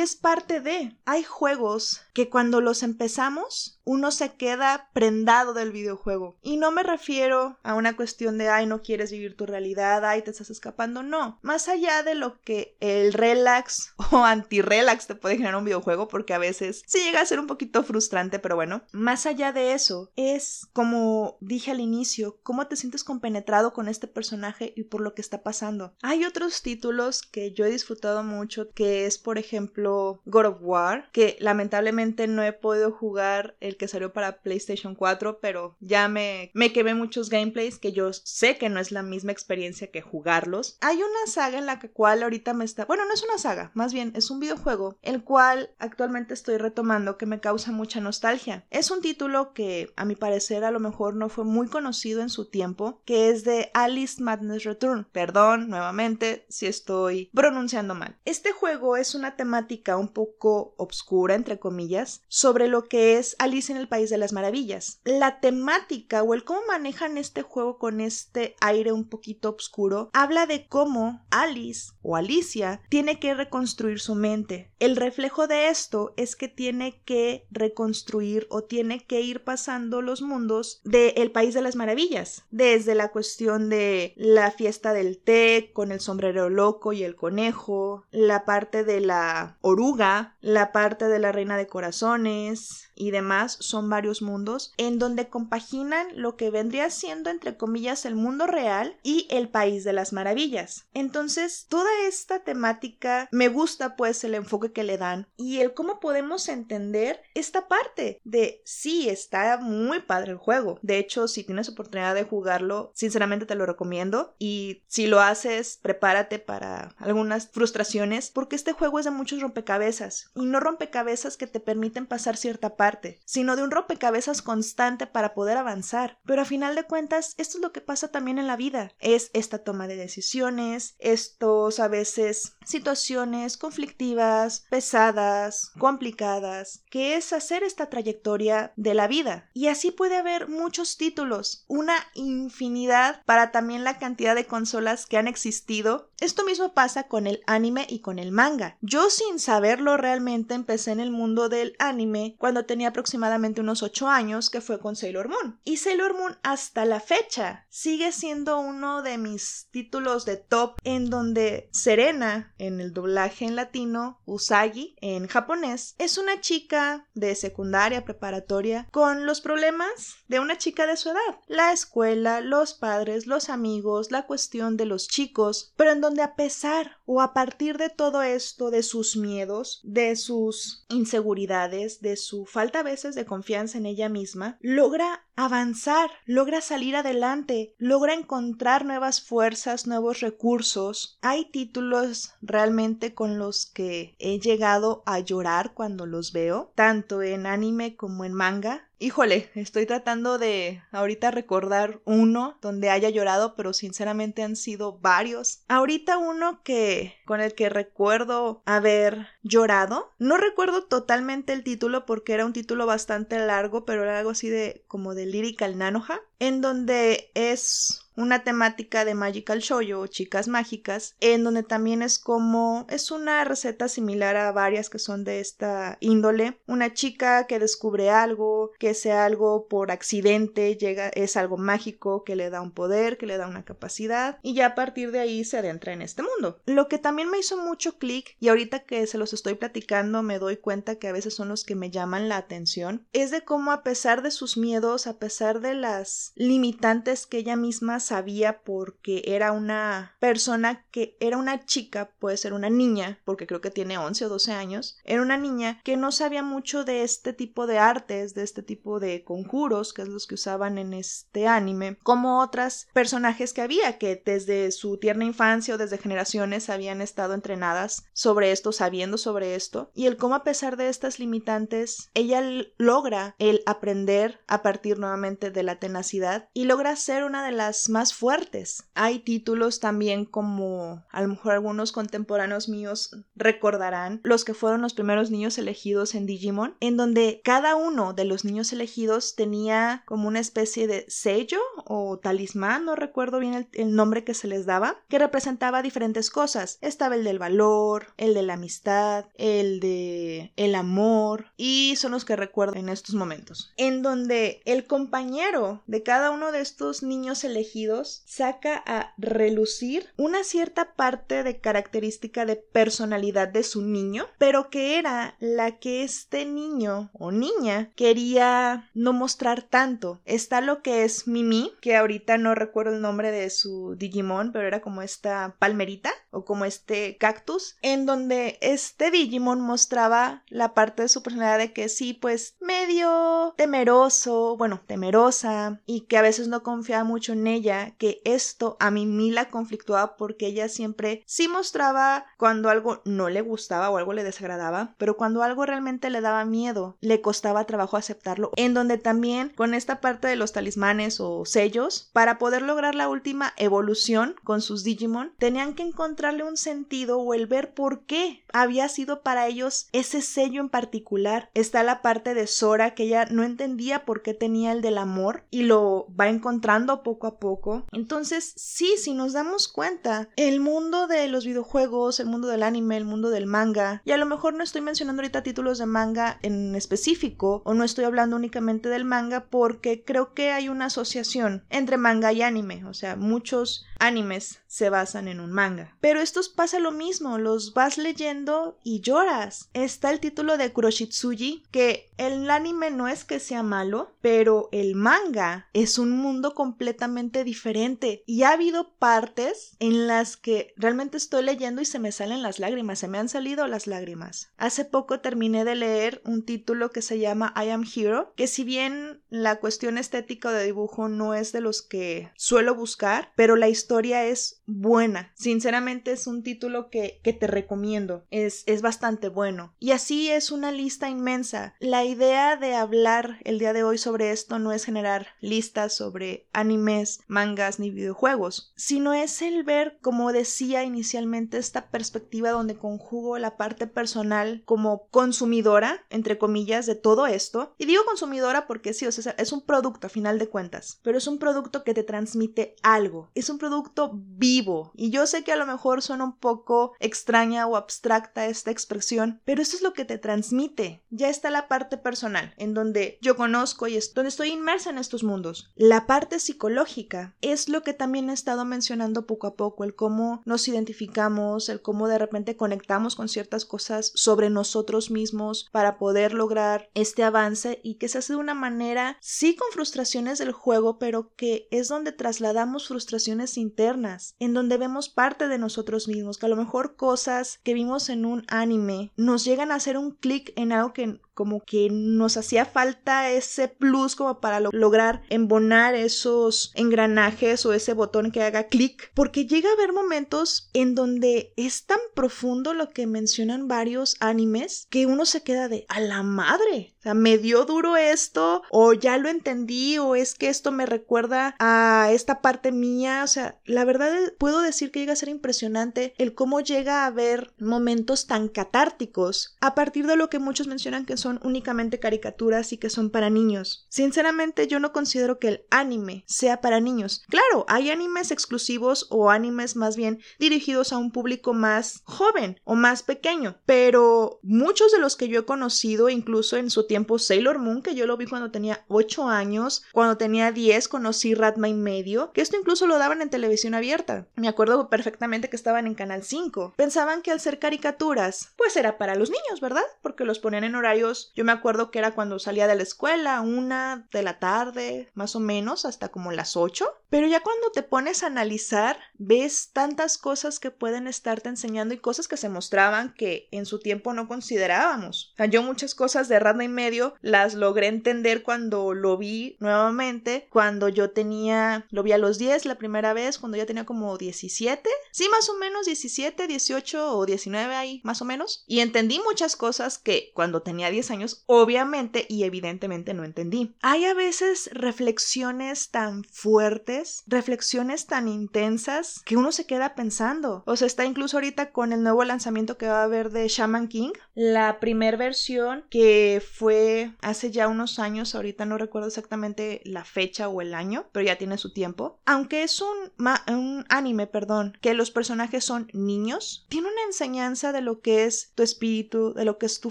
es 0.00 0.16
parte 0.16 0.60
de. 0.60 0.96
Hay 1.04 1.22
juegos 1.22 2.02
que 2.12 2.28
cuando 2.28 2.60
los 2.60 2.82
empezamos, 2.82 3.80
uno 3.84 4.10
se 4.10 4.34
queda 4.34 4.90
prendado 4.92 5.52
del 5.54 5.72
videojuego. 5.72 6.36
Y 6.42 6.56
no 6.56 6.70
me 6.70 6.82
refiero 6.82 7.58
a 7.62 7.74
una 7.74 7.96
cuestión 7.96 8.38
de, 8.38 8.48
ay, 8.48 8.66
no 8.66 8.82
quieres 8.82 9.12
vivir 9.12 9.36
tu 9.36 9.46
realidad, 9.46 10.04
ay, 10.04 10.22
te 10.22 10.30
estás 10.30 10.50
escapando, 10.50 11.02
no. 11.02 11.38
Más 11.42 11.68
allá 11.68 12.02
de 12.02 12.14
lo 12.14 12.40
que 12.40 12.76
el 12.80 13.12
relax 13.12 13.94
o 14.10 14.24
anti-relax 14.24 15.06
te 15.06 15.14
puede 15.14 15.36
generar 15.36 15.56
un 15.56 15.64
videojuego, 15.64 16.08
porque 16.08 16.34
a 16.34 16.38
veces 16.38 16.82
sí 16.86 16.98
llega 17.04 17.20
a 17.20 17.26
ser 17.26 17.40
un 17.40 17.46
poquito 17.46 17.82
frustrante, 17.82 18.38
pero 18.38 18.56
bueno, 18.56 18.82
más 18.92 19.26
allá 19.26 19.52
de 19.52 19.72
eso 19.72 20.10
es, 20.16 20.68
como 20.72 21.36
dije 21.40 21.70
al 21.70 21.80
inicio, 21.80 22.38
cómo 22.42 22.66
te 22.66 22.76
sientes 22.76 23.04
compenetrado 23.04 23.72
con 23.72 23.88
este 23.88 24.06
personaje 24.06 24.72
y 24.76 24.84
por 24.84 25.00
lo 25.00 25.14
que 25.14 25.20
está 25.20 25.42
pasando. 25.42 25.94
Hay 26.02 26.24
otros 26.24 26.62
títulos 26.62 27.22
que 27.22 27.52
yo 27.52 27.64
he 27.64 27.70
disfrutado 27.70 28.22
mucho, 28.22 28.70
que 28.70 29.06
es 29.06 29.18
por 29.18 29.38
ejemplo 29.38 30.20
God 30.24 30.46
of 30.46 30.56
War, 30.60 31.10
que 31.12 31.36
lamentablemente 31.40 32.26
no 32.26 32.42
he 32.42 32.52
podido 32.52 32.90
jugar 32.90 33.56
el 33.60 33.73
que 33.76 33.88
salió 33.88 34.12
para 34.12 34.40
PlayStation 34.42 34.94
4, 34.94 35.38
pero 35.40 35.76
ya 35.80 36.08
me, 36.08 36.50
me 36.54 36.72
quemé 36.72 36.94
muchos 36.94 37.30
gameplays 37.30 37.78
que 37.78 37.92
yo 37.92 38.12
sé 38.12 38.58
que 38.58 38.68
no 38.68 38.80
es 38.80 38.92
la 38.92 39.02
misma 39.02 39.32
experiencia 39.32 39.90
que 39.90 40.02
jugarlos. 40.02 40.78
Hay 40.80 40.96
una 40.96 41.26
saga 41.26 41.58
en 41.58 41.66
la 41.66 41.80
cual 41.80 42.22
ahorita 42.22 42.54
me 42.54 42.64
está, 42.64 42.84
bueno, 42.84 43.04
no 43.04 43.14
es 43.14 43.22
una 43.22 43.38
saga, 43.38 43.70
más 43.74 43.92
bien 43.92 44.12
es 44.14 44.30
un 44.30 44.40
videojuego, 44.40 44.98
el 45.02 45.22
cual 45.22 45.70
actualmente 45.78 46.34
estoy 46.34 46.58
retomando 46.58 47.18
que 47.18 47.26
me 47.26 47.40
causa 47.40 47.72
mucha 47.72 48.00
nostalgia. 48.00 48.64
Es 48.70 48.90
un 48.90 49.00
título 49.00 49.52
que 49.52 49.92
a 49.96 50.04
mi 50.04 50.16
parecer 50.16 50.64
a 50.64 50.70
lo 50.70 50.80
mejor 50.80 51.14
no 51.14 51.28
fue 51.28 51.44
muy 51.44 51.68
conocido 51.68 52.22
en 52.22 52.28
su 52.28 52.48
tiempo, 52.48 53.00
que 53.04 53.28
es 53.30 53.44
de 53.44 53.70
Alice 53.74 54.22
Madness 54.22 54.64
Return. 54.64 55.06
Perdón 55.12 55.68
nuevamente 55.68 56.46
si 56.48 56.66
estoy 56.66 57.30
pronunciando 57.34 57.94
mal. 57.94 58.16
Este 58.24 58.52
juego 58.52 58.96
es 58.96 59.14
una 59.14 59.36
temática 59.36 59.96
un 59.96 60.08
poco 60.08 60.74
obscura, 60.76 61.34
entre 61.34 61.58
comillas, 61.58 62.22
sobre 62.28 62.68
lo 62.68 62.88
que 62.88 63.18
es 63.18 63.36
Alice 63.38 63.63
en 63.70 63.76
el 63.76 63.88
País 63.88 64.10
de 64.10 64.18
las 64.18 64.32
Maravillas. 64.32 65.00
La 65.04 65.40
temática 65.40 66.22
o 66.22 66.34
el 66.34 66.44
cómo 66.44 66.60
manejan 66.68 67.18
este 67.18 67.42
juego 67.42 67.78
con 67.78 68.00
este 68.00 68.56
aire 68.60 68.92
un 68.92 69.08
poquito 69.08 69.54
oscuro 69.56 70.10
habla 70.12 70.46
de 70.46 70.66
cómo 70.66 71.24
Alice 71.30 71.92
o 72.02 72.16
Alicia 72.16 72.82
tiene 72.88 73.18
que 73.18 73.34
reconstruir 73.34 74.00
su 74.00 74.14
mente. 74.14 74.70
El 74.78 74.96
reflejo 74.96 75.46
de 75.46 75.68
esto 75.68 76.12
es 76.16 76.36
que 76.36 76.48
tiene 76.48 77.00
que 77.04 77.46
reconstruir 77.50 78.46
o 78.50 78.62
tiene 78.64 79.04
que 79.06 79.20
ir 79.20 79.44
pasando 79.44 80.02
los 80.02 80.22
mundos 80.22 80.80
de 80.84 81.14
El 81.16 81.30
País 81.30 81.54
de 81.54 81.62
las 81.62 81.76
Maravillas, 81.76 82.44
desde 82.50 82.94
la 82.94 83.08
cuestión 83.08 83.70
de 83.70 84.12
la 84.16 84.50
fiesta 84.50 84.92
del 84.92 85.18
té 85.18 85.70
con 85.72 85.92
el 85.92 86.00
sombrero 86.00 86.50
loco 86.50 86.92
y 86.92 87.02
el 87.02 87.16
conejo, 87.16 88.04
la 88.10 88.44
parte 88.44 88.84
de 88.84 89.00
la 89.00 89.56
oruga, 89.60 90.36
la 90.40 90.72
parte 90.72 91.08
de 91.08 91.18
la 91.18 91.32
reina 91.32 91.56
de 91.56 91.66
corazones 91.66 92.90
y 92.94 93.10
demás, 93.10 93.53
son 93.58 93.90
varios 93.90 94.22
mundos 94.22 94.72
en 94.76 94.98
donde 94.98 95.28
compaginan 95.28 96.06
lo 96.14 96.36
que 96.36 96.50
vendría 96.50 96.90
siendo 96.90 97.30
entre 97.30 97.56
comillas 97.56 98.04
el 98.04 98.14
mundo 98.14 98.46
real 98.46 98.96
y 99.02 99.26
el 99.30 99.48
País 99.48 99.82
de 99.82 99.92
las 99.92 100.12
Maravillas. 100.12 100.86
Entonces, 100.94 101.66
toda 101.68 101.90
esta 102.06 102.40
temática 102.40 103.28
me 103.32 103.48
gusta 103.48 103.96
pues 103.96 104.22
el 104.22 104.34
enfoque 104.34 104.72
que 104.72 104.84
le 104.84 104.98
dan 104.98 105.26
y 105.36 105.58
el 105.58 105.74
cómo 105.74 105.98
podemos 105.98 106.48
entender 106.48 107.20
esta 107.34 107.66
parte 107.66 108.20
de 108.24 108.62
sí, 108.64 109.08
es 109.08 109.24
está 109.24 109.58
muy 109.58 110.00
padre 110.00 110.32
el 110.32 110.38
juego. 110.38 110.78
De 110.82 110.98
hecho, 110.98 111.28
si 111.28 111.44
tienes 111.44 111.68
oportunidad 111.68 112.14
de 112.14 112.24
jugarlo, 112.24 112.92
sinceramente 112.94 113.46
te 113.46 113.54
lo 113.54 113.66
recomiendo. 113.66 114.34
Y 114.38 114.82
si 114.86 115.06
lo 115.06 115.20
haces, 115.20 115.78
prepárate 115.82 116.38
para 116.38 116.94
algunas 116.98 117.48
frustraciones, 117.48 118.30
porque 118.30 118.56
este 118.56 118.72
juego 118.72 118.98
es 118.98 119.06
de 119.06 119.10
muchos 119.10 119.40
rompecabezas. 119.40 120.30
Y 120.34 120.44
no 120.44 120.60
rompecabezas 120.60 121.36
que 121.36 121.46
te 121.46 121.60
permiten 121.60 122.06
pasar 122.06 122.36
cierta 122.36 122.76
parte, 122.76 123.20
sino 123.44 123.56
de 123.56 123.62
un 123.62 123.70
rompecabezas 123.70 124.40
constante 124.40 125.06
para 125.06 125.34
poder 125.34 125.58
avanzar. 125.58 126.18
Pero 126.24 126.40
a 126.40 126.46
final 126.46 126.74
de 126.74 126.84
cuentas, 126.84 127.34
esto 127.36 127.58
es 127.58 127.62
lo 127.62 127.72
que 127.72 127.82
pasa 127.82 128.08
también 128.08 128.38
en 128.38 128.46
la 128.46 128.56
vida. 128.56 128.92
Es 129.00 129.30
esta 129.34 129.58
toma 129.58 129.86
de 129.86 129.96
decisiones, 129.96 130.94
estos 130.98 131.78
a 131.78 131.88
veces 131.88 132.56
situaciones 132.64 133.58
conflictivas, 133.58 134.64
pesadas, 134.70 135.72
complicadas, 135.78 136.84
que 136.88 137.16
es 137.16 137.34
hacer 137.34 137.64
esta 137.64 137.90
trayectoria 137.90 138.72
de 138.76 138.94
la 138.94 139.08
vida. 139.08 139.50
Y 139.52 139.68
así 139.68 139.90
puede 139.90 140.16
haber 140.16 140.48
muchos 140.48 140.96
títulos, 140.96 141.66
una 141.68 141.96
infinidad 142.14 143.22
para 143.26 143.52
también 143.52 143.84
la 143.84 143.98
cantidad 143.98 144.34
de 144.34 144.46
consolas 144.46 145.04
que 145.04 145.18
han 145.18 145.28
existido. 145.28 146.10
Esto 146.24 146.42
mismo 146.42 146.72
pasa 146.72 147.02
con 147.02 147.26
el 147.26 147.42
anime 147.46 147.86
y 147.86 147.98
con 147.98 148.18
el 148.18 148.32
manga. 148.32 148.78
Yo 148.80 149.10
sin 149.10 149.38
saberlo 149.38 149.98
realmente 149.98 150.54
empecé 150.54 150.90
en 150.90 151.00
el 151.00 151.10
mundo 151.10 151.50
del 151.50 151.76
anime 151.78 152.34
cuando 152.38 152.64
tenía 152.64 152.88
aproximadamente 152.88 153.60
unos 153.60 153.82
8 153.82 154.08
años, 154.08 154.48
que 154.48 154.62
fue 154.62 154.80
con 154.80 154.96
Sailor 154.96 155.28
Moon. 155.28 155.60
Y 155.64 155.76
Sailor 155.76 156.16
Moon 156.16 156.38
hasta 156.42 156.86
la 156.86 157.00
fecha 157.00 157.66
sigue 157.68 158.10
siendo 158.10 158.58
uno 158.58 159.02
de 159.02 159.18
mis 159.18 159.68
títulos 159.70 160.24
de 160.24 160.38
top 160.38 160.78
en 160.82 161.10
donde 161.10 161.68
Serena, 161.72 162.54
en 162.56 162.80
el 162.80 162.94
doblaje 162.94 163.44
en 163.44 163.54
latino, 163.54 164.22
Usagi 164.24 164.96
en 165.02 165.26
japonés, 165.28 165.94
es 165.98 166.16
una 166.16 166.40
chica 166.40 167.06
de 167.12 167.34
secundaria 167.34 168.06
preparatoria 168.06 168.88
con 168.92 169.26
los 169.26 169.42
problemas 169.42 170.16
de 170.34 170.40
una 170.40 170.58
chica 170.58 170.88
de 170.88 170.96
su 170.96 171.10
edad. 171.10 171.38
La 171.46 171.70
escuela, 171.70 172.40
los 172.40 172.74
padres, 172.74 173.28
los 173.28 173.48
amigos, 173.50 174.10
la 174.10 174.26
cuestión 174.26 174.76
de 174.76 174.84
los 174.84 175.06
chicos, 175.06 175.72
pero 175.76 175.92
en 175.92 176.00
donde 176.00 176.22
a 176.22 176.34
pesar 176.34 176.98
o 177.06 177.20
a 177.20 177.32
partir 177.32 177.78
de 177.78 177.88
todo 177.88 178.20
esto, 178.20 178.72
de 178.72 178.82
sus 178.82 179.16
miedos, 179.16 179.80
de 179.84 180.16
sus 180.16 180.86
inseguridades, 180.88 182.00
de 182.00 182.16
su 182.16 182.46
falta 182.46 182.80
a 182.80 182.82
veces 182.82 183.14
de 183.14 183.26
confianza 183.26 183.78
en 183.78 183.86
ella 183.86 184.08
misma, 184.08 184.58
logra 184.60 185.24
avanzar, 185.36 186.10
logra 186.26 186.60
salir 186.60 186.96
adelante, 186.96 187.74
logra 187.78 188.14
encontrar 188.14 188.84
nuevas 188.84 189.20
fuerzas, 189.20 189.86
nuevos 189.86 190.20
recursos. 190.20 191.18
Hay 191.22 191.50
títulos 191.50 192.34
realmente 192.40 193.14
con 193.14 193.38
los 193.38 193.66
que 193.66 194.14
he 194.18 194.38
llegado 194.38 195.02
a 195.06 195.20
llorar 195.20 195.74
cuando 195.74 196.06
los 196.06 196.32
veo, 196.32 196.72
tanto 196.74 197.22
en 197.22 197.46
anime 197.46 197.96
como 197.96 198.24
en 198.24 198.32
manga. 198.32 198.88
Híjole, 199.04 199.50
estoy 199.54 199.84
tratando 199.84 200.38
de 200.38 200.82
ahorita 200.90 201.30
recordar 201.30 202.00
uno 202.06 202.56
donde 202.62 202.88
haya 202.88 203.10
llorado, 203.10 203.54
pero 203.54 203.74
sinceramente 203.74 204.42
han 204.42 204.56
sido 204.56 204.96
varios. 204.96 205.62
Ahorita 205.68 206.16
uno 206.16 206.62
que 206.62 207.14
con 207.26 207.42
el 207.42 207.54
que 207.54 207.68
recuerdo 207.68 208.62
haber 208.64 209.26
llorado. 209.42 210.14
No 210.18 210.38
recuerdo 210.38 210.84
totalmente 210.84 211.52
el 211.52 211.64
título 211.64 212.06
porque 212.06 212.32
era 212.32 212.46
un 212.46 212.54
título 212.54 212.86
bastante 212.86 213.38
largo, 213.38 213.84
pero 213.84 214.04
era 214.04 214.20
algo 214.20 214.30
así 214.30 214.48
de 214.48 214.86
como 214.88 215.14
de 215.14 215.26
Lyrical 215.26 215.76
Nanoha, 215.76 216.22
en 216.38 216.62
donde 216.62 217.30
es 217.34 218.03
una 218.16 218.44
temática 218.44 219.04
de 219.04 219.14
Magical 219.14 219.60
Shoujo 219.60 220.00
o 220.00 220.06
chicas 220.06 220.48
mágicas, 220.48 221.16
en 221.20 221.44
donde 221.44 221.62
también 221.62 222.02
es 222.02 222.18
como 222.18 222.86
es 222.88 223.10
una 223.10 223.44
receta 223.44 223.88
similar 223.88 224.36
a 224.36 224.52
varias 224.52 224.90
que 224.90 224.98
son 224.98 225.24
de 225.24 225.40
esta 225.40 225.98
índole, 226.00 226.60
una 226.66 226.94
chica 226.94 227.46
que 227.46 227.58
descubre 227.58 228.10
algo, 228.10 228.72
que 228.78 228.94
sea 228.94 229.24
algo 229.24 229.66
por 229.68 229.90
accidente, 229.90 230.76
llega 230.76 231.08
es 231.08 231.36
algo 231.36 231.56
mágico 231.56 232.24
que 232.24 232.36
le 232.36 232.50
da 232.50 232.60
un 232.60 232.72
poder, 232.72 233.18
que 233.18 233.26
le 233.26 233.36
da 233.36 233.46
una 233.46 233.64
capacidad 233.64 234.38
y 234.42 234.54
ya 234.54 234.66
a 234.66 234.74
partir 234.74 235.10
de 235.10 235.20
ahí 235.20 235.44
se 235.44 235.58
adentra 235.58 235.92
en 235.92 236.02
este 236.02 236.22
mundo. 236.22 236.60
Lo 236.66 236.88
que 236.88 236.98
también 236.98 237.30
me 237.30 237.38
hizo 237.38 237.56
mucho 237.56 237.98
clic 237.98 238.36
y 238.40 238.48
ahorita 238.48 238.80
que 238.80 239.06
se 239.06 239.18
los 239.18 239.32
estoy 239.32 239.54
platicando 239.54 240.22
me 240.22 240.38
doy 240.38 240.56
cuenta 240.56 240.96
que 240.96 241.08
a 241.08 241.12
veces 241.12 241.34
son 241.34 241.48
los 241.48 241.64
que 241.64 241.74
me 241.74 241.90
llaman 241.90 242.28
la 242.28 242.36
atención, 242.36 243.06
es 243.12 243.30
de 243.30 243.42
cómo 243.42 243.72
a 243.72 243.82
pesar 243.82 244.22
de 244.22 244.30
sus 244.30 244.56
miedos, 244.56 245.06
a 245.06 245.18
pesar 245.18 245.60
de 245.60 245.74
las 245.74 246.32
limitantes 246.36 247.26
que 247.26 247.38
ella 247.38 247.56
misma 247.56 248.00
sabía 248.04 248.62
porque 248.62 249.22
era 249.26 249.52
una 249.52 250.16
persona 250.20 250.84
que 250.90 251.16
era 251.20 251.36
una 251.36 251.64
chica, 251.64 252.10
puede 252.18 252.36
ser 252.36 252.52
una 252.52 252.70
niña, 252.70 253.20
porque 253.24 253.46
creo 253.46 253.60
que 253.60 253.70
tiene 253.70 253.98
11 253.98 254.26
o 254.26 254.28
12 254.28 254.52
años, 254.52 254.98
era 255.04 255.22
una 255.22 255.36
niña 255.36 255.80
que 255.84 255.96
no 255.96 256.12
sabía 256.12 256.42
mucho 256.42 256.84
de 256.84 257.02
este 257.02 257.32
tipo 257.32 257.66
de 257.66 257.78
artes, 257.78 258.34
de 258.34 258.42
este 258.42 258.62
tipo 258.62 259.00
de 259.00 259.24
conjuros, 259.24 259.92
que 259.92 260.02
es 260.02 260.08
los 260.08 260.26
que 260.26 260.34
usaban 260.34 260.78
en 260.78 260.94
este 260.94 261.46
anime, 261.46 261.98
como 262.02 262.40
otras 262.40 262.88
personajes 262.92 263.52
que 263.52 263.62
había 263.62 263.98
que 263.98 264.22
desde 264.24 264.70
su 264.70 264.98
tierna 264.98 265.24
infancia 265.24 265.74
o 265.74 265.78
desde 265.78 265.98
generaciones 265.98 266.70
habían 266.70 267.00
estado 267.00 267.34
entrenadas 267.34 268.04
sobre 268.12 268.52
esto, 268.52 268.72
sabiendo 268.72 269.18
sobre 269.18 269.54
esto, 269.54 269.90
y 269.94 270.06
el 270.06 270.16
cómo 270.16 270.34
a 270.34 270.44
pesar 270.44 270.76
de 270.76 270.88
estas 270.88 271.18
limitantes, 271.18 272.10
ella 272.14 272.42
logra 272.76 273.34
el 273.38 273.62
aprender 273.66 274.40
a 274.46 274.62
partir 274.62 274.98
nuevamente 274.98 275.50
de 275.50 275.62
la 275.62 275.78
tenacidad 275.78 276.48
y 276.52 276.64
logra 276.64 276.96
ser 276.96 277.24
una 277.24 277.44
de 277.44 277.52
las 277.52 277.88
más 277.94 278.12
fuertes. 278.12 278.84
Hay 278.94 279.20
títulos 279.20 279.78
también 279.78 280.24
como 280.24 281.04
a 281.10 281.22
lo 281.22 281.28
mejor 281.28 281.52
algunos 281.52 281.92
contemporáneos 281.92 282.68
míos 282.68 283.16
recordarán 283.36 284.20
los 284.24 284.44
que 284.44 284.52
fueron 284.52 284.82
los 284.82 284.94
primeros 284.94 285.30
niños 285.30 285.58
elegidos 285.58 286.16
en 286.16 286.26
Digimon, 286.26 286.74
en 286.80 286.96
donde 286.96 287.40
cada 287.44 287.76
uno 287.76 288.12
de 288.12 288.24
los 288.24 288.44
niños 288.44 288.72
elegidos 288.72 289.36
tenía 289.36 290.02
como 290.06 290.26
una 290.26 290.40
especie 290.40 290.88
de 290.88 291.04
sello 291.08 291.60
o 291.84 292.18
talismán, 292.18 292.84
no 292.84 292.96
recuerdo 292.96 293.38
bien 293.38 293.54
el, 293.54 293.68
el 293.74 293.94
nombre 293.94 294.24
que 294.24 294.34
se 294.34 294.48
les 294.48 294.66
daba, 294.66 294.98
que 295.08 295.20
representaba 295.20 295.80
diferentes 295.80 296.30
cosas. 296.30 296.78
Estaba 296.80 297.14
el 297.14 297.22
del 297.22 297.38
valor, 297.38 298.08
el 298.16 298.34
de 298.34 298.42
la 298.42 298.54
amistad, 298.54 299.26
el 299.36 299.78
de 299.78 300.52
el 300.56 300.74
amor 300.74 301.46
y 301.56 301.94
son 301.96 302.10
los 302.10 302.24
que 302.24 302.34
recuerdo 302.34 302.74
en 302.74 302.88
estos 302.88 303.14
momentos. 303.14 303.72
En 303.76 304.02
donde 304.02 304.62
el 304.64 304.84
compañero 304.84 305.84
de 305.86 306.02
cada 306.02 306.32
uno 306.32 306.50
de 306.50 306.60
estos 306.60 307.04
niños 307.04 307.44
elegidos 307.44 307.83
saca 308.24 308.82
a 308.86 309.14
relucir 309.18 310.08
una 310.16 310.44
cierta 310.44 310.94
parte 310.94 311.42
de 311.42 311.60
característica 311.60 312.44
de 312.46 312.56
personalidad 312.56 313.48
de 313.48 313.62
su 313.62 313.82
niño, 313.82 314.26
pero 314.38 314.70
que 314.70 314.98
era 314.98 315.36
la 315.40 315.78
que 315.78 316.02
este 316.02 316.44
niño 316.44 317.10
o 317.12 317.30
niña 317.30 317.92
quería 317.96 318.90
no 318.94 319.12
mostrar 319.12 319.62
tanto. 319.62 320.20
Está 320.24 320.60
lo 320.60 320.82
que 320.82 321.04
es 321.04 321.26
Mimi, 321.26 321.72
que 321.80 321.96
ahorita 321.96 322.38
no 322.38 322.54
recuerdo 322.54 322.94
el 322.94 323.02
nombre 323.02 323.30
de 323.30 323.50
su 323.50 323.94
Digimon, 323.96 324.52
pero 324.52 324.66
era 324.66 324.80
como 324.80 325.02
esta 325.02 325.56
palmerita 325.58 326.12
o 326.30 326.44
como 326.44 326.64
este 326.64 327.16
cactus, 327.16 327.76
en 327.82 328.06
donde 328.06 328.58
este 328.60 329.10
Digimon 329.10 329.60
mostraba 329.60 330.42
la 330.48 330.74
parte 330.74 331.02
de 331.02 331.08
su 331.08 331.22
personalidad 331.22 331.58
de 331.58 331.72
que 331.72 331.88
sí, 331.88 332.14
pues 332.14 332.56
medio 332.60 333.54
temeroso, 333.56 334.56
bueno, 334.56 334.82
temerosa, 334.86 335.80
y 335.86 336.02
que 336.02 336.18
a 336.18 336.22
veces 336.22 336.48
no 336.48 336.62
confiaba 336.62 337.04
mucho 337.04 337.32
en 337.32 337.46
ella, 337.46 337.73
que 337.98 338.20
esto 338.24 338.76
a 338.80 338.90
mí 338.90 339.30
la 339.30 339.50
conflictuaba 339.50 340.16
porque 340.16 340.46
ella 340.46 340.68
siempre 340.68 341.22
sí 341.26 341.48
mostraba 341.48 342.26
cuando 342.36 342.68
algo 342.68 343.02
no 343.04 343.28
le 343.28 343.40
gustaba 343.40 343.90
o 343.90 343.96
algo 343.96 344.12
le 344.12 344.24
desagradaba, 344.24 344.94
pero 344.98 345.16
cuando 345.16 345.42
algo 345.42 345.66
realmente 345.66 346.10
le 346.10 346.20
daba 346.20 346.44
miedo, 346.44 346.96
le 347.00 347.20
costaba 347.20 347.64
trabajo 347.64 347.96
aceptarlo, 347.96 348.50
en 348.56 348.74
donde 348.74 348.98
también 348.98 349.50
con 349.50 349.74
esta 349.74 350.00
parte 350.00 350.28
de 350.28 350.36
los 350.36 350.52
talismanes 350.52 351.20
o 351.20 351.44
sellos, 351.44 352.10
para 352.12 352.38
poder 352.38 352.62
lograr 352.62 352.94
la 352.94 353.08
última 353.08 353.52
evolución 353.56 354.36
con 354.44 354.60
sus 354.60 354.84
Digimon, 354.84 355.32
tenían 355.38 355.74
que 355.74 355.82
encontrarle 355.82 356.44
un 356.44 356.56
sentido 356.56 357.18
o 357.18 357.34
el 357.34 357.46
ver 357.46 357.74
por 357.74 358.04
qué 358.04 358.43
había 358.54 358.88
sido 358.88 359.22
para 359.22 359.48
ellos 359.48 359.88
ese 359.92 360.22
sello 360.22 360.60
en 360.60 360.68
particular. 360.68 361.50
Está 361.54 361.82
la 361.82 362.00
parte 362.00 362.34
de 362.34 362.46
Sora 362.46 362.94
que 362.94 363.02
ella 363.02 363.26
no 363.28 363.42
entendía 363.42 364.04
por 364.04 364.22
qué 364.22 364.32
tenía 364.32 364.70
el 364.70 364.80
del 364.80 364.96
amor 364.96 365.44
y 365.50 365.64
lo 365.64 366.06
va 366.18 366.28
encontrando 366.28 367.02
poco 367.02 367.26
a 367.26 367.38
poco. 367.40 367.84
Entonces, 367.92 368.54
sí, 368.56 368.94
si 368.96 369.12
nos 369.12 369.32
damos 369.32 369.66
cuenta, 369.66 370.28
el 370.36 370.60
mundo 370.60 371.08
de 371.08 371.26
los 371.26 371.44
videojuegos, 371.44 372.20
el 372.20 372.26
mundo 372.26 372.46
del 372.46 372.62
anime, 372.62 372.96
el 372.96 373.04
mundo 373.04 373.30
del 373.30 373.46
manga, 373.46 374.02
y 374.04 374.12
a 374.12 374.18
lo 374.18 374.26
mejor 374.26 374.54
no 374.54 374.62
estoy 374.62 374.82
mencionando 374.82 375.20
ahorita 375.20 375.42
títulos 375.42 375.78
de 375.78 375.86
manga 375.86 376.38
en 376.42 376.76
específico, 376.76 377.62
o 377.64 377.74
no 377.74 377.82
estoy 377.82 378.04
hablando 378.04 378.36
únicamente 378.36 378.88
del 378.88 379.04
manga, 379.04 379.46
porque 379.50 380.04
creo 380.04 380.32
que 380.32 380.52
hay 380.52 380.68
una 380.68 380.86
asociación 380.86 381.64
entre 381.70 381.96
manga 381.96 382.32
y 382.32 382.42
anime, 382.42 382.84
o 382.84 382.94
sea, 382.94 383.16
muchos 383.16 383.84
animes 383.98 384.60
se 384.66 384.90
basan 384.90 385.26
en 385.26 385.40
un 385.40 385.50
manga. 385.50 385.96
Pero 386.00 386.20
estos 386.20 386.48
pasa 386.48 386.78
lo 386.78 386.92
mismo, 386.92 387.38
los 387.38 387.74
vas 387.74 387.98
leyendo 387.98 388.43
y 388.82 389.00
lloras. 389.00 389.70
Está 389.72 390.10
el 390.10 390.20
título 390.20 390.58
de 390.58 390.72
Kuroshitsuji, 390.72 391.64
que 391.70 392.10
el 392.18 392.50
anime 392.50 392.90
no 392.90 393.08
es 393.08 393.24
que 393.24 393.40
sea 393.40 393.62
malo, 393.62 394.12
pero 394.20 394.68
el 394.70 394.94
manga 394.94 395.68
es 395.72 395.98
un 395.98 396.10
mundo 396.10 396.54
completamente 396.54 397.42
diferente 397.42 398.22
y 398.26 398.42
ha 398.42 398.52
habido 398.52 398.92
partes 398.98 399.76
en 399.80 400.06
las 400.06 400.36
que 400.36 400.74
realmente 400.76 401.16
estoy 401.16 401.42
leyendo 401.42 401.80
y 401.80 401.84
se 401.86 401.98
me 401.98 402.12
salen 402.12 402.42
las 402.42 402.58
lágrimas, 402.58 402.98
se 402.98 403.08
me 403.08 403.18
han 403.18 403.28
salido 403.28 403.66
las 403.66 403.86
lágrimas. 403.86 404.50
Hace 404.58 404.84
poco 404.84 405.20
terminé 405.20 405.64
de 405.64 405.74
leer 405.74 406.20
un 406.24 406.44
título 406.44 406.90
que 406.90 407.02
se 407.02 407.18
llama 407.18 407.54
I 407.56 407.70
Am 407.70 407.84
Hero, 407.84 408.32
que 408.36 408.46
si 408.46 408.64
bien 408.64 409.22
la 409.30 409.56
cuestión 409.56 409.96
estética 409.96 410.52
de 410.52 410.64
dibujo 410.64 411.08
no 411.08 411.34
es 411.34 411.52
de 411.52 411.60
los 411.60 411.82
que 411.82 412.30
suelo 412.36 412.74
buscar, 412.74 413.32
pero 413.36 413.56
la 413.56 413.68
historia 413.68 414.24
es 414.24 414.62
buena. 414.66 415.32
Sinceramente 415.34 416.12
es 416.12 416.26
un 416.26 416.42
título 416.42 416.90
que, 416.90 417.20
que 417.22 417.32
te 417.32 417.46
recomiendo, 417.46 418.24
es, 418.30 418.62
es 418.66 418.82
bastante 418.82 419.28
bueno. 419.28 419.74
Y 419.78 419.92
así 419.92 420.30
es 420.30 420.50
una 420.50 420.72
lista 420.72 421.08
inmensa. 421.08 421.74
La 421.80 422.04
idea 422.04 422.56
de 422.56 422.74
hablar 422.74 423.38
el 423.44 423.58
día 423.58 423.72
de 423.72 423.84
hoy 423.84 423.98
sobre 423.98 424.30
esto 424.30 424.58
no 424.58 424.72
es 424.72 424.84
generar 424.84 425.28
listas 425.40 425.94
sobre 425.94 426.48
animes, 426.52 427.20
mangas 427.26 427.78
ni 427.78 427.90
videojuegos, 427.90 428.72
sino 428.76 429.12
es 429.12 429.42
el 429.42 429.64
ver, 429.64 429.98
como 430.00 430.32
decía 430.32 430.84
inicialmente, 430.84 431.58
esta 431.58 431.90
perspectiva 431.90 432.50
donde 432.50 432.76
conjugo 432.76 433.38
la 433.38 433.56
parte 433.56 433.86
personal 433.86 434.62
como 434.64 435.06
consumidora, 435.08 436.04
entre 436.10 436.38
comillas, 436.38 436.86
de 436.86 436.94
todo 436.94 437.26
esto. 437.26 437.74
Y 437.78 437.86
digo 437.86 438.04
consumidora 438.04 438.66
porque 438.66 438.94
sí, 438.94 439.06
o 439.06 439.10
es 439.10 439.52
un 439.52 439.62
producto 439.62 440.06
a 440.06 440.10
final 440.10 440.38
de 440.38 440.48
cuentas, 440.48 441.00
pero 441.02 441.18
es 441.18 441.26
un 441.26 441.38
producto 441.38 441.84
que 441.84 441.94
te 441.94 442.02
transmite 442.02 442.76
algo, 442.82 443.30
es 443.34 443.48
un 443.50 443.58
producto 443.58 444.10
vivo 444.14 444.53
Y 444.94 445.10
yo 445.10 445.26
sé 445.26 445.42
que 445.42 445.52
a 445.52 445.56
lo 445.56 445.66
mejor 445.66 446.02
suena 446.02 446.24
un 446.24 446.36
poco 446.36 446.92
extraña 447.00 447.66
o 447.66 447.76
abstracta 447.76 448.46
esta 448.46 448.70
expresión, 448.70 449.40
pero 449.44 449.62
esto 449.62 449.76
es 449.76 449.82
lo 449.82 449.92
que 449.92 450.04
te 450.04 450.18
transmite. 450.18 451.02
Ya 451.10 451.28
está 451.28 451.50
la 451.50 451.66
parte 451.66 451.96
personal, 451.96 452.54
en 452.56 452.74
donde 452.74 453.18
yo 453.20 453.36
conozco 453.36 453.88
y 453.88 453.96
es 453.96 454.14
donde 454.14 454.28
estoy 454.28 454.50
inmersa 454.50 454.90
en 454.90 454.98
estos 454.98 455.24
mundos. 455.24 455.70
La 455.74 456.06
parte 456.06 456.38
psicológica 456.38 457.34
es 457.40 457.68
lo 457.68 457.82
que 457.82 457.94
también 457.94 458.30
he 458.30 458.32
estado 458.32 458.64
mencionando 458.64 459.26
poco 459.26 459.46
a 459.46 459.56
poco, 459.56 459.84
el 459.84 459.94
cómo 459.94 460.42
nos 460.44 460.68
identificamos, 460.68 461.68
el 461.68 461.82
cómo 461.82 462.08
de 462.08 462.18
repente 462.18 462.56
conectamos 462.56 463.16
con 463.16 463.28
ciertas 463.28 463.64
cosas 463.64 464.12
sobre 464.14 464.50
nosotros 464.50 465.10
mismos 465.10 465.68
para 465.72 465.98
poder 465.98 466.34
lograr 466.34 466.90
este 466.94 467.24
avance 467.24 467.80
y 467.82 467.94
que 467.94 468.08
se 468.08 468.18
hace 468.18 468.34
de 468.34 468.38
una 468.38 468.54
manera, 468.54 469.18
sí 469.20 469.56
con 469.56 469.68
frustraciones 469.72 470.38
del 470.38 470.52
juego, 470.52 470.98
pero 470.98 471.32
que 471.36 471.68
es 471.70 471.88
donde 471.88 472.12
trasladamos 472.12 472.88
frustraciones 472.88 473.56
internas, 473.56 474.34
en 474.44 474.54
donde 474.54 474.78
vemos 474.78 475.08
parte 475.08 475.48
de 475.48 475.58
nosotros 475.58 476.08
mismos, 476.08 476.38
que 476.38 476.46
a 476.46 476.48
lo 476.48 476.56
mejor 476.56 476.96
cosas 476.96 477.60
que 477.62 477.74
vimos 477.74 478.08
en 478.08 478.24
un 478.24 478.44
anime 478.48 479.10
nos 479.16 479.44
llegan 479.44 479.72
a 479.72 479.76
hacer 479.76 479.96
un 479.96 480.12
clic 480.12 480.52
en 480.56 480.72
algo 480.72 480.92
que 480.92 481.18
como 481.34 481.60
que 481.60 481.88
nos 481.90 482.36
hacía 482.36 482.64
falta 482.64 483.30
ese 483.30 483.68
plus 483.68 484.16
como 484.16 484.40
para 484.40 484.60
lograr 484.60 485.22
embonar 485.28 485.94
esos 485.94 486.72
engranajes 486.74 487.66
o 487.66 487.72
ese 487.72 487.92
botón 487.92 488.30
que 488.30 488.42
haga 488.42 488.64
clic, 488.64 489.10
porque 489.14 489.46
llega 489.46 489.68
a 489.70 489.74
haber 489.74 489.92
momentos 489.92 490.70
en 490.72 490.94
donde 490.94 491.52
es 491.56 491.86
tan 491.86 491.98
profundo 492.14 492.74
lo 492.74 492.90
que 492.90 493.06
mencionan 493.06 493.68
varios 493.68 494.16
animes 494.20 494.86
que 494.90 495.06
uno 495.06 495.26
se 495.26 495.42
queda 495.42 495.68
de 495.68 495.84
a 495.88 496.00
la 496.00 496.22
madre, 496.22 496.94
o 496.98 497.02
sea, 497.02 497.14
me 497.14 497.38
dio 497.38 497.64
duro 497.64 497.96
esto 497.96 498.62
o 498.70 498.92
ya 498.92 499.18
lo 499.18 499.28
entendí 499.28 499.98
o 499.98 500.14
es 500.14 500.34
que 500.34 500.48
esto 500.48 500.72
me 500.72 500.86
recuerda 500.86 501.54
a 501.58 502.08
esta 502.12 502.40
parte 502.40 502.72
mía, 502.72 503.22
o 503.24 503.26
sea, 503.26 503.60
la 503.64 503.84
verdad 503.84 504.10
puedo 504.38 504.62
decir 504.62 504.90
que 504.90 505.00
llega 505.00 505.12
a 505.12 505.16
ser 505.16 505.28
impresionante 505.28 506.14
el 506.18 506.34
cómo 506.34 506.60
llega 506.60 507.02
a 507.02 507.06
haber 507.06 507.52
momentos 507.58 508.26
tan 508.26 508.48
catárticos 508.48 509.56
a 509.60 509.74
partir 509.74 510.06
de 510.06 510.16
lo 510.16 510.30
que 510.30 510.38
muchos 510.38 510.66
mencionan 510.66 511.04
que 511.04 511.16
son 511.24 511.40
únicamente 511.42 511.98
caricaturas 511.98 512.74
y 512.74 512.76
que 512.76 512.90
son 512.90 513.08
para 513.08 513.30
niños. 513.30 513.86
Sinceramente 513.88 514.66
yo 514.66 514.78
no 514.78 514.92
considero 514.92 515.38
que 515.38 515.48
el 515.48 515.64
anime 515.70 516.22
sea 516.26 516.60
para 516.60 516.80
niños. 516.80 517.22
Claro, 517.30 517.64
hay 517.66 517.90
animes 517.90 518.30
exclusivos 518.30 519.06
o 519.08 519.30
animes 519.30 519.74
más 519.74 519.96
bien 519.96 520.20
dirigidos 520.38 520.92
a 520.92 520.98
un 520.98 521.12
público 521.12 521.54
más 521.54 522.02
joven 522.04 522.60
o 522.64 522.74
más 522.74 523.02
pequeño, 523.02 523.56
pero 523.64 524.38
muchos 524.42 524.92
de 524.92 524.98
los 524.98 525.16
que 525.16 525.28
yo 525.28 525.40
he 525.40 525.44
conocido, 525.46 526.10
incluso 526.10 526.58
en 526.58 526.68
su 526.68 526.86
tiempo 526.86 527.18
Sailor 527.18 527.58
Moon, 527.58 527.80
que 527.80 527.94
yo 527.94 528.06
lo 528.06 528.18
vi 528.18 528.26
cuando 528.26 528.50
tenía 528.50 528.84
8 528.88 529.30
años, 529.30 529.82
cuando 529.92 530.18
tenía 530.18 530.52
10 530.52 530.88
conocí 530.88 531.34
Ratma 531.34 531.70
y 531.70 531.74
medio, 531.74 532.32
que 532.32 532.42
esto 532.42 532.58
incluso 532.58 532.86
lo 532.86 532.98
daban 532.98 533.22
en 533.22 533.30
televisión 533.30 533.72
abierta. 533.72 534.28
Me 534.36 534.48
acuerdo 534.48 534.90
perfectamente 534.90 535.48
que 535.48 535.56
estaban 535.56 535.86
en 535.86 535.94
Canal 535.94 536.22
5. 536.22 536.74
Pensaban 536.76 537.22
que 537.22 537.30
al 537.30 537.40
ser 537.40 537.58
caricaturas, 537.58 538.52
pues 538.58 538.76
era 538.76 538.98
para 538.98 539.14
los 539.14 539.30
niños, 539.30 539.62
¿verdad? 539.62 539.84
Porque 540.02 540.26
los 540.26 540.38
ponían 540.38 540.64
en 540.64 540.74
horarios 540.74 541.13
yo 541.34 541.44
me 541.44 541.52
acuerdo 541.52 541.90
que 541.90 541.98
era 541.98 542.14
cuando 542.14 542.38
salía 542.38 542.66
de 542.66 542.74
la 542.74 542.82
escuela, 542.82 543.40
una 543.40 544.08
de 544.12 544.22
la 544.22 544.38
tarde, 544.38 545.10
más 545.14 545.36
o 545.36 545.40
menos, 545.40 545.84
hasta 545.84 546.08
como 546.08 546.32
las 546.32 546.56
ocho. 546.56 546.88
Pero 547.10 547.26
ya 547.26 547.40
cuando 547.40 547.70
te 547.70 547.82
pones 547.82 548.22
a 548.22 548.26
analizar, 548.26 548.98
ves 549.18 549.70
tantas 549.72 550.18
cosas 550.18 550.58
que 550.58 550.70
pueden 550.70 551.06
estarte 551.06 551.48
enseñando 551.48 551.94
y 551.94 551.98
cosas 551.98 552.26
que 552.26 552.36
se 552.36 552.48
mostraban 552.48 553.14
que 553.14 553.48
en 553.52 553.66
su 553.66 553.78
tiempo 553.78 554.12
no 554.12 554.26
considerábamos. 554.26 555.30
O 555.34 555.36
sea, 555.36 555.46
yo 555.46 555.62
muchas 555.62 555.94
cosas 555.94 556.28
de 556.28 556.38
Radna 556.40 556.64
y 556.64 556.68
medio 556.68 557.14
las 557.20 557.54
logré 557.54 557.86
entender 557.86 558.42
cuando 558.42 558.94
lo 558.94 559.16
vi 559.16 559.56
nuevamente, 559.60 560.48
cuando 560.50 560.88
yo 560.88 561.10
tenía, 561.10 561.86
lo 561.90 562.02
vi 562.02 562.12
a 562.12 562.18
los 562.18 562.38
10 562.38 562.66
la 562.66 562.78
primera 562.78 563.12
vez, 563.12 563.38
cuando 563.38 563.58
ya 563.58 563.66
tenía 563.66 563.84
como 563.84 564.16
17. 564.18 564.88
Sí, 565.12 565.28
más 565.30 565.48
o 565.48 565.54
menos 565.54 565.86
17, 565.86 566.46
18 566.46 567.16
o 567.16 567.26
19 567.26 567.74
ahí, 567.74 568.00
más 568.04 568.22
o 568.22 568.24
menos. 568.24 568.64
Y 568.66 568.80
entendí 568.80 569.20
muchas 569.20 569.56
cosas 569.56 569.98
que 569.98 570.32
cuando 570.34 570.62
tenía 570.62 570.90
10 570.90 571.03
años, 571.10 571.44
obviamente 571.46 572.26
y 572.28 572.44
evidentemente 572.44 573.14
no 573.14 573.24
entendí. 573.24 573.74
Hay 573.82 574.04
a 574.04 574.14
veces 574.14 574.70
reflexiones 574.72 575.90
tan 575.90 576.24
fuertes, 576.24 577.22
reflexiones 577.26 578.06
tan 578.06 578.28
intensas 578.28 579.22
que 579.24 579.36
uno 579.36 579.52
se 579.52 579.66
queda 579.66 579.94
pensando. 579.94 580.62
O 580.66 580.76
sea, 580.76 580.86
está 580.86 581.04
incluso 581.04 581.36
ahorita 581.36 581.72
con 581.72 581.92
el 581.92 582.02
nuevo 582.02 582.24
lanzamiento 582.24 582.76
que 582.76 582.88
va 582.88 583.00
a 583.00 583.04
haber 583.04 583.30
de 583.30 583.48
Shaman 583.48 583.88
King, 583.88 584.12
la 584.34 584.80
primera 584.80 585.16
versión 585.16 585.84
que 585.90 586.42
fue 586.44 587.12
hace 587.20 587.50
ya 587.50 587.68
unos 587.68 587.98
años, 587.98 588.34
ahorita 588.34 588.64
no 588.64 588.78
recuerdo 588.78 589.08
exactamente 589.08 589.80
la 589.84 590.04
fecha 590.04 590.48
o 590.48 590.60
el 590.60 590.74
año, 590.74 591.06
pero 591.12 591.26
ya 591.26 591.38
tiene 591.38 591.58
su 591.58 591.72
tiempo. 591.72 592.18
Aunque 592.24 592.62
es 592.62 592.80
un, 592.80 593.12
un 593.48 593.84
anime, 593.88 594.26
perdón, 594.26 594.76
que 594.80 594.94
los 594.94 595.10
personajes 595.10 595.64
son 595.64 595.88
niños, 595.92 596.66
tiene 596.68 596.88
una 596.88 597.02
enseñanza 597.06 597.72
de 597.72 597.80
lo 597.80 598.00
que 598.00 598.24
es 598.24 598.52
tu 598.54 598.62
espíritu, 598.62 599.34
de 599.34 599.44
lo 599.44 599.58
que 599.58 599.66
es 599.66 599.80
tu 599.80 599.90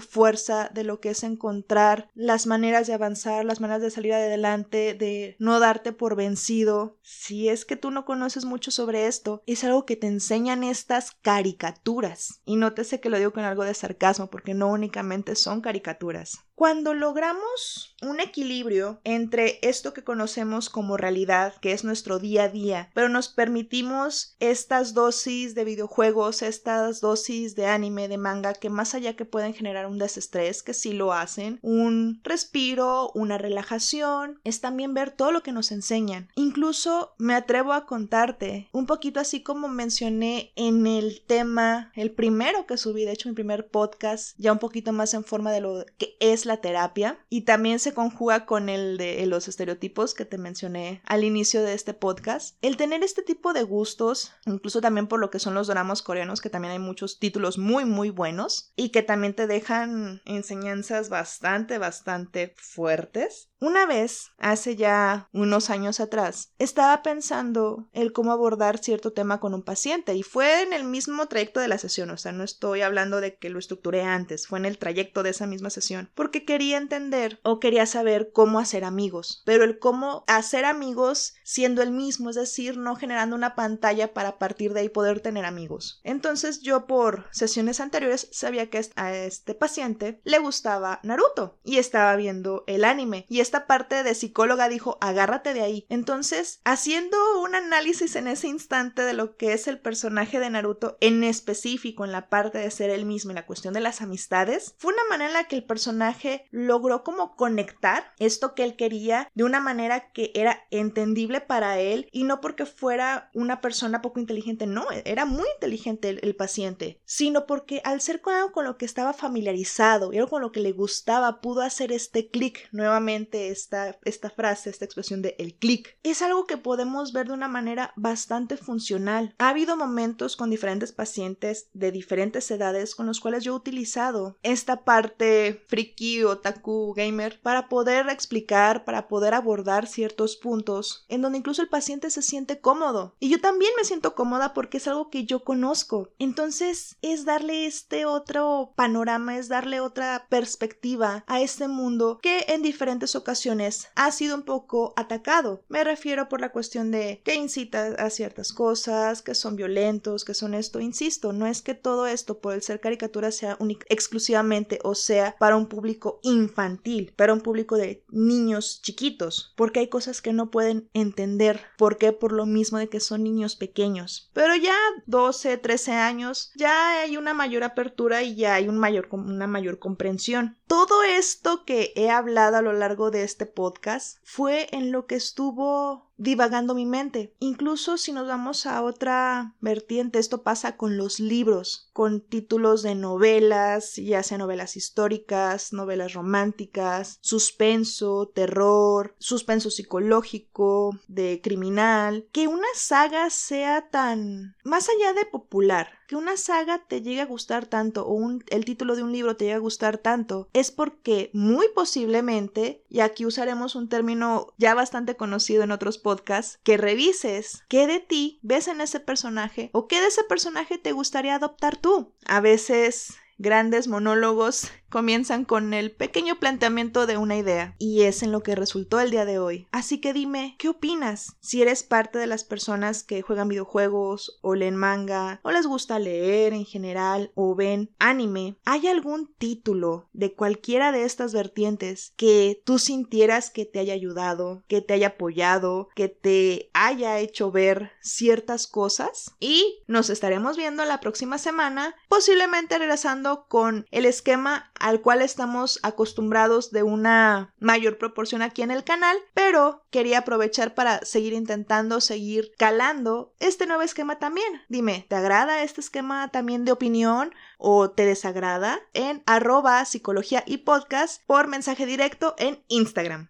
fuerza, 0.00 0.70
de 0.72 0.84
lo 0.84 1.00
que 1.04 1.10
es 1.10 1.22
encontrar 1.22 2.08
las 2.14 2.46
maneras 2.46 2.86
de 2.86 2.94
avanzar, 2.94 3.44
las 3.44 3.60
maneras 3.60 3.82
de 3.82 3.90
salir 3.90 4.14
adelante, 4.14 4.94
de 4.94 5.36
no 5.38 5.60
darte 5.60 5.92
por 5.92 6.16
vencido. 6.16 6.96
Si 7.02 7.50
es 7.50 7.66
que 7.66 7.76
tú 7.76 7.90
no 7.90 8.06
conoces 8.06 8.46
mucho 8.46 8.70
sobre 8.70 9.06
esto, 9.06 9.42
es 9.46 9.64
algo 9.64 9.84
que 9.84 9.96
te 9.96 10.06
enseñan 10.06 10.64
estas 10.64 11.10
caricaturas. 11.10 12.40
Y 12.46 12.56
nótese 12.56 13.00
que 13.00 13.10
lo 13.10 13.18
digo 13.18 13.34
con 13.34 13.44
algo 13.44 13.64
de 13.64 13.74
sarcasmo, 13.74 14.30
porque 14.30 14.54
no 14.54 14.68
únicamente 14.68 15.36
son 15.36 15.60
caricaturas. 15.60 16.38
Cuando 16.54 16.94
logramos 16.94 17.96
un 18.00 18.20
equilibrio 18.20 19.00
entre 19.02 19.58
esto 19.62 19.92
que 19.92 20.04
conocemos 20.04 20.70
como 20.70 20.96
realidad, 20.96 21.54
que 21.60 21.72
es 21.72 21.82
nuestro 21.82 22.20
día 22.20 22.44
a 22.44 22.48
día, 22.48 22.90
pero 22.94 23.08
nos 23.08 23.28
permitimos 23.28 24.36
estas 24.38 24.94
dosis 24.94 25.56
de 25.56 25.64
videojuegos, 25.64 26.42
estas 26.42 27.00
dosis 27.00 27.56
de 27.56 27.66
anime, 27.66 28.06
de 28.06 28.18
manga, 28.18 28.54
que 28.54 28.70
más 28.70 28.94
allá 28.94 29.16
que 29.16 29.24
pueden 29.24 29.52
generar 29.52 29.86
un 29.86 29.98
desestrés, 29.98 30.62
que 30.62 30.74
sí 30.74 30.92
lo 30.92 31.12
hacen, 31.12 31.58
un 31.60 32.20
respiro, 32.22 33.10
una 33.14 33.36
relajación, 33.36 34.40
es 34.44 34.60
también 34.60 34.94
ver 34.94 35.10
todo 35.10 35.32
lo 35.32 35.42
que 35.42 35.50
nos 35.50 35.72
enseñan. 35.72 36.30
Incluso 36.36 37.14
me 37.18 37.34
atrevo 37.34 37.72
a 37.72 37.84
contarte, 37.84 38.68
un 38.70 38.86
poquito 38.86 39.18
así 39.18 39.42
como 39.42 39.66
mencioné 39.68 40.52
en 40.54 40.86
el 40.86 41.24
tema, 41.26 41.90
el 41.96 42.12
primero 42.12 42.66
que 42.66 42.76
subí, 42.76 43.04
de 43.04 43.12
hecho 43.12 43.28
mi 43.28 43.34
primer 43.34 43.66
podcast, 43.66 44.38
ya 44.38 44.52
un 44.52 44.60
poquito 44.60 44.92
más 44.92 45.14
en 45.14 45.24
forma 45.24 45.50
de 45.50 45.60
lo 45.60 45.84
que 45.98 46.16
es 46.20 46.43
la 46.46 46.58
terapia 46.58 47.18
y 47.28 47.42
también 47.42 47.78
se 47.78 47.94
conjuga 47.94 48.46
con 48.46 48.68
el 48.68 48.96
de 48.96 49.24
los 49.26 49.48
estereotipos 49.48 50.14
que 50.14 50.24
te 50.24 50.38
mencioné 50.38 51.02
al 51.04 51.24
inicio 51.24 51.62
de 51.62 51.74
este 51.74 51.94
podcast. 51.94 52.56
El 52.62 52.76
tener 52.76 53.02
este 53.02 53.22
tipo 53.22 53.52
de 53.52 53.62
gustos, 53.62 54.32
incluso 54.46 54.80
también 54.80 55.06
por 55.06 55.20
lo 55.20 55.30
que 55.30 55.38
son 55.38 55.54
los 55.54 55.66
dramas 55.66 56.02
coreanos, 56.02 56.40
que 56.40 56.50
también 56.50 56.72
hay 56.72 56.78
muchos 56.78 57.18
títulos 57.18 57.58
muy 57.58 57.84
muy 57.84 58.10
buenos 58.10 58.72
y 58.76 58.90
que 58.90 59.02
también 59.02 59.34
te 59.34 59.46
dejan 59.46 60.22
enseñanzas 60.24 61.08
bastante 61.08 61.78
bastante 61.78 62.54
fuertes. 62.56 63.48
Una 63.60 63.86
vez, 63.86 64.32
hace 64.36 64.76
ya 64.76 65.30
unos 65.32 65.70
años 65.70 65.98
atrás, 65.98 66.52
estaba 66.58 67.02
pensando 67.02 67.88
el 67.92 68.12
cómo 68.12 68.30
abordar 68.32 68.76
cierto 68.76 69.12
tema 69.14 69.40
con 69.40 69.54
un 69.54 69.62
paciente 69.62 70.14
y 70.14 70.22
fue 70.22 70.62
en 70.62 70.74
el 70.74 70.84
mismo 70.84 71.26
trayecto 71.28 71.60
de 71.60 71.68
la 71.68 71.78
sesión, 71.78 72.10
o 72.10 72.18
sea, 72.18 72.32
no 72.32 72.44
estoy 72.44 72.82
hablando 72.82 73.22
de 73.22 73.38
que 73.38 73.48
lo 73.48 73.58
estructuré 73.58 74.02
antes, 74.02 74.46
fue 74.46 74.58
en 74.58 74.66
el 74.66 74.76
trayecto 74.76 75.22
de 75.22 75.30
esa 75.30 75.46
misma 75.46 75.70
sesión, 75.70 76.10
quería 76.42 76.78
entender 76.78 77.38
o 77.44 77.60
quería 77.60 77.86
saber 77.86 78.32
cómo 78.32 78.58
hacer 78.58 78.82
amigos, 78.82 79.42
pero 79.44 79.62
el 79.62 79.78
cómo 79.78 80.24
hacer 80.26 80.64
amigos 80.64 81.34
siendo 81.44 81.82
el 81.82 81.92
mismo, 81.92 82.30
es 82.30 82.36
decir, 82.36 82.76
no 82.76 82.96
generando 82.96 83.36
una 83.36 83.54
pantalla 83.54 84.12
para 84.12 84.38
partir 84.38 84.72
de 84.72 84.80
ahí 84.80 84.88
poder 84.88 85.20
tener 85.20 85.44
amigos. 85.44 86.00
Entonces 86.02 86.60
yo 86.60 86.86
por 86.86 87.28
sesiones 87.30 87.78
anteriores 87.78 88.28
sabía 88.32 88.70
que 88.70 88.80
a 88.96 89.14
este 89.14 89.54
paciente 89.54 90.20
le 90.24 90.38
gustaba 90.38 91.00
Naruto 91.04 91.58
y 91.62 91.78
estaba 91.78 92.16
viendo 92.16 92.64
el 92.66 92.84
anime 92.84 93.26
y 93.28 93.40
esta 93.40 93.66
parte 93.66 94.02
de 94.02 94.14
psicóloga 94.14 94.68
dijo, 94.68 94.98
agárrate 95.00 95.54
de 95.54 95.62
ahí. 95.62 95.86
Entonces, 95.88 96.60
haciendo 96.64 97.16
un 97.40 97.54
análisis 97.54 98.16
en 98.16 98.28
ese 98.28 98.48
instante 98.48 99.02
de 99.02 99.12
lo 99.12 99.36
que 99.36 99.52
es 99.52 99.68
el 99.68 99.78
personaje 99.78 100.40
de 100.40 100.50
Naruto, 100.50 100.96
en 101.00 101.22
específico 101.24 102.04
en 102.04 102.12
la 102.12 102.28
parte 102.28 102.58
de 102.58 102.70
ser 102.70 102.90
él 102.90 103.04
mismo 103.04 103.30
y 103.30 103.34
la 103.34 103.46
cuestión 103.46 103.74
de 103.74 103.80
las 103.80 104.00
amistades, 104.00 104.74
fue 104.78 104.92
una 104.92 105.04
manera 105.10 105.28
en 105.28 105.34
la 105.34 105.44
que 105.44 105.56
el 105.56 105.64
personaje 105.64 106.23
logró 106.50 107.04
como 107.04 107.36
conectar 107.36 108.12
esto 108.18 108.54
que 108.54 108.64
él 108.64 108.76
quería 108.76 109.30
de 109.34 109.44
una 109.44 109.60
manera 109.60 110.10
que 110.12 110.32
era 110.34 110.64
entendible 110.70 111.40
para 111.40 111.78
él 111.78 112.08
y 112.12 112.24
no 112.24 112.40
porque 112.40 112.66
fuera 112.66 113.30
una 113.34 113.60
persona 113.60 114.02
poco 114.02 114.20
inteligente, 114.20 114.66
no, 114.66 114.86
era 115.04 115.24
muy 115.24 115.46
inteligente 115.54 116.08
el, 116.08 116.34
paciente, 116.34 117.00
sino 117.04 117.46
porque 117.46 117.80
al 117.84 118.00
ser 118.00 118.20
con 118.20 118.34
algo 118.34 118.52
con 118.52 118.64
lo 118.64 118.76
que 118.76 118.84
estaba 118.84 119.12
familiarizado 119.12 120.12
y 120.12 120.18
algo 120.18 120.30
con 120.30 120.42
lo 120.42 120.50
que 120.50 120.60
le 120.60 120.72
gustaba, 120.72 121.40
pudo 121.40 121.62
hacer 121.62 121.92
este 121.92 122.28
clic 122.28 122.68
nuevamente 122.72 123.48
esta, 123.48 123.96
esta 124.04 124.30
frase, 124.30 124.70
esta 124.70 124.84
expresión 124.84 125.22
de 125.22 125.36
el 125.38 125.54
clic. 125.54 125.96
Es 126.02 126.22
algo 126.22 126.46
que 126.46 126.56
podemos 126.56 127.12
ver 127.12 127.28
de 127.28 127.34
una 127.34 127.48
manera 127.48 127.92
bastante 127.96 128.56
funcional. 128.56 129.34
Ha 129.38 129.50
habido 129.50 129.76
momentos 129.76 130.36
con 130.36 130.50
diferentes 130.50 130.92
pacientes 130.92 131.68
de 131.72 131.92
diferentes 131.92 132.50
edades 132.50 132.94
con 132.94 133.06
los 133.06 133.20
cuales 133.20 133.44
yo 133.44 133.52
he 133.52 133.56
utilizado 133.56 134.36
esta 134.42 134.84
parte 134.84 135.64
friki 135.68 136.13
friki, 136.14 136.24
otaku, 136.24 136.94
gamer, 136.94 137.40
para 137.40 137.68
poder 137.68 138.08
explicar, 138.08 138.84
para 138.84 139.08
poder 139.08 139.34
abordar 139.34 139.86
ciertos 139.86 140.36
puntos 140.36 141.04
en 141.08 141.22
donde 141.22 141.38
incluso 141.38 141.62
el 141.62 141.68
paciente 141.68 142.10
se 142.10 142.22
siente 142.22 142.60
cómodo. 142.60 143.14
Y 143.20 143.28
yo 143.30 143.40
también 143.40 143.72
me 143.76 143.84
siento 143.84 144.14
cómoda 144.14 144.54
porque 144.54 144.78
es 144.78 144.88
algo 144.88 145.10
que 145.10 145.24
yo 145.24 145.44
conozco. 145.44 146.10
Entonces 146.18 146.96
es 147.02 147.24
darle 147.24 147.66
este 147.66 148.06
otro 148.06 148.72
panorama, 148.76 149.36
es 149.36 149.48
darle 149.48 149.80
otra 149.80 150.26
perspectiva 150.28 151.24
a 151.26 151.40
este 151.40 151.68
mundo 151.68 152.18
que 152.22 152.44
en 152.48 152.62
diferentes 152.62 153.16
ocasiones 153.16 153.88
ha 153.94 154.10
sido 154.12 154.36
un 154.36 154.42
poco 154.42 154.92
atacado. 154.96 155.62
Me 155.68 155.84
refiero 155.84 156.28
por 156.28 156.40
la 156.40 156.52
cuestión 156.52 156.90
de 156.90 157.20
que 157.24 157.34
incita 157.34 157.94
a 157.98 158.10
ciertas 158.10 158.52
cosas, 158.52 159.22
que 159.22 159.34
son 159.34 159.56
violentos, 159.56 160.24
que 160.24 160.34
son 160.34 160.54
esto. 160.54 160.80
Insisto, 160.80 161.32
no 161.32 161.46
es 161.46 161.62
que 161.62 161.74
todo 161.74 162.06
esto 162.06 162.38
por 162.38 162.54
el 162.54 162.62
ser 162.62 162.80
caricatura 162.80 163.30
sea 163.30 163.58
exclusivamente 163.88 164.78
o 164.82 164.94
sea 164.94 165.36
para 165.38 165.56
un 165.56 165.66
público 165.66 166.03
infantil, 166.22 167.12
para 167.16 167.32
un 167.32 167.40
público 167.40 167.76
de 167.76 168.04
niños 168.10 168.80
chiquitos, 168.82 169.52
porque 169.56 169.80
hay 169.80 169.88
cosas 169.88 170.20
que 170.22 170.32
no 170.32 170.50
pueden 170.50 170.88
entender. 170.94 171.60
¿Por 171.76 171.98
qué? 171.98 172.12
Por 172.12 172.32
lo 172.32 172.46
mismo 172.46 172.78
de 172.78 172.88
que 172.88 173.00
son 173.00 173.22
niños 173.22 173.56
pequeños. 173.56 174.30
Pero 174.32 174.54
ya 174.56 174.76
12, 175.06 175.58
13 175.58 175.92
años, 175.92 176.52
ya 176.56 177.02
hay 177.02 177.16
una 177.16 177.34
mayor 177.34 177.64
apertura 177.64 178.22
y 178.22 178.36
ya 178.36 178.54
hay 178.54 178.68
un 178.68 178.78
mayor, 178.78 179.08
una 179.10 179.46
mayor 179.46 179.78
comprensión. 179.78 180.56
Todo 180.66 181.02
esto 181.02 181.64
que 181.64 181.92
he 181.94 182.10
hablado 182.10 182.56
a 182.56 182.62
lo 182.62 182.72
largo 182.72 183.10
de 183.10 183.24
este 183.24 183.46
podcast 183.46 184.18
fue 184.24 184.68
en 184.72 184.92
lo 184.92 185.06
que 185.06 185.14
estuvo 185.14 186.10
divagando 186.16 186.74
mi 186.74 186.86
mente. 186.86 187.34
Incluso 187.38 187.96
si 187.96 188.12
nos 188.12 188.26
vamos 188.26 188.66
a 188.66 188.82
otra 188.82 189.54
vertiente, 189.60 190.18
esto 190.18 190.42
pasa 190.42 190.76
con 190.76 190.96
los 190.96 191.20
libros, 191.20 191.90
con 191.92 192.20
títulos 192.20 192.82
de 192.82 192.94
novelas, 192.94 193.96
ya 193.96 194.22
sea 194.22 194.38
novelas 194.38 194.76
históricas, 194.76 195.72
novelas 195.72 196.12
románticas, 196.12 197.18
suspenso, 197.20 198.30
terror, 198.34 199.14
suspenso 199.18 199.70
psicológico, 199.70 200.98
de 201.08 201.40
criminal, 201.42 202.26
que 202.32 202.48
una 202.48 202.68
saga 202.74 203.30
sea 203.30 203.88
tan 203.90 204.56
más 204.64 204.88
allá 204.88 205.12
de 205.12 205.26
popular, 205.26 205.88
que 206.06 206.16
una 206.16 206.36
saga 206.36 206.84
te 206.86 207.02
llegue 207.02 207.20
a 207.20 207.26
gustar 207.26 207.66
tanto 207.66 208.06
o 208.06 208.24
el 208.48 208.64
título 208.64 208.96
de 208.96 209.02
un 209.02 209.12
libro 209.12 209.36
te 209.36 209.44
llegue 209.44 209.56
a 209.56 209.58
gustar 209.58 209.98
tanto 209.98 210.48
es 210.52 210.70
porque 210.70 211.30
muy 211.32 211.66
posiblemente, 211.74 212.84
y 212.88 213.00
aquí 213.00 213.26
usaremos 213.26 213.74
un 213.74 213.88
término 213.88 214.48
ya 214.58 214.74
bastante 214.74 215.16
conocido 215.16 215.62
en 215.62 215.72
otros 215.72 215.98
podcasts, 215.98 216.58
que 216.62 216.76
revises 216.76 217.62
qué 217.68 217.86
de 217.86 218.00
ti 218.00 218.38
ves 218.42 218.68
en 218.68 218.80
ese 218.80 219.00
personaje 219.00 219.70
o 219.72 219.88
qué 219.88 220.00
de 220.00 220.08
ese 220.08 220.24
personaje 220.24 220.78
te 220.78 220.92
gustaría 220.92 221.34
adoptar 221.34 221.76
tú. 221.76 222.12
A 222.26 222.40
veces 222.40 223.14
grandes 223.38 223.88
monólogos 223.88 224.70
comienzan 224.94 225.44
con 225.44 225.74
el 225.74 225.90
pequeño 225.90 226.38
planteamiento 226.38 227.06
de 227.06 227.16
una 227.16 227.36
idea 227.36 227.74
y 227.80 228.02
es 228.02 228.22
en 228.22 228.30
lo 228.30 228.44
que 228.44 228.54
resultó 228.54 229.00
el 229.00 229.10
día 229.10 229.24
de 229.24 229.40
hoy. 229.40 229.66
Así 229.72 230.00
que 230.00 230.12
dime, 230.12 230.54
¿qué 230.56 230.68
opinas? 230.68 231.34
Si 231.40 231.60
eres 231.60 231.82
parte 231.82 232.20
de 232.20 232.28
las 232.28 232.44
personas 232.44 233.02
que 233.02 233.20
juegan 233.20 233.48
videojuegos 233.48 234.38
o 234.40 234.54
leen 234.54 234.76
manga 234.76 235.40
o 235.42 235.50
les 235.50 235.66
gusta 235.66 235.98
leer 235.98 236.52
en 236.52 236.64
general 236.64 237.32
o 237.34 237.56
ven 237.56 237.90
anime, 237.98 238.56
¿hay 238.64 238.86
algún 238.86 239.34
título 239.36 240.08
de 240.12 240.32
cualquiera 240.32 240.92
de 240.92 241.02
estas 241.02 241.32
vertientes 241.34 242.12
que 242.16 242.62
tú 242.64 242.78
sintieras 242.78 243.50
que 243.50 243.66
te 243.66 243.80
haya 243.80 243.94
ayudado, 243.94 244.62
que 244.68 244.80
te 244.80 244.94
haya 244.94 245.08
apoyado, 245.08 245.88
que 245.96 246.08
te 246.08 246.70
haya 246.72 247.18
hecho 247.18 247.50
ver 247.50 247.90
ciertas 248.00 248.68
cosas? 248.68 249.34
Y 249.40 249.82
nos 249.88 250.08
estaremos 250.08 250.56
viendo 250.56 250.84
la 250.84 251.00
próxima 251.00 251.38
semana, 251.38 251.96
posiblemente 252.08 252.78
regresando 252.78 253.23
con 253.48 253.86
el 253.90 254.04
esquema 254.06 254.70
al 254.78 255.00
cual 255.00 255.22
estamos 255.22 255.80
acostumbrados 255.82 256.70
de 256.70 256.82
una 256.82 257.52
mayor 257.58 257.98
proporción 257.98 258.42
aquí 258.42 258.62
en 258.62 258.70
el 258.70 258.84
canal, 258.84 259.16
pero 259.32 259.82
quería 259.90 260.18
aprovechar 260.18 260.74
para 260.74 261.00
seguir 261.04 261.32
intentando, 261.32 262.00
seguir 262.00 262.52
calando 262.58 263.32
este 263.40 263.66
nuevo 263.66 263.82
esquema 263.82 264.18
también. 264.18 264.62
Dime, 264.68 265.06
¿te 265.08 265.16
agrada 265.16 265.62
este 265.62 265.80
esquema 265.80 266.28
también 266.28 266.64
de 266.64 266.72
opinión 266.72 267.32
o 267.58 267.90
te 267.90 268.04
desagrada? 268.04 268.80
En 268.92 269.22
arroba 269.26 269.84
psicología 269.84 270.44
y 270.46 270.58
podcast 270.58 271.22
por 271.26 271.48
mensaje 271.48 271.86
directo 271.86 272.34
en 272.38 272.62
Instagram. 272.68 273.22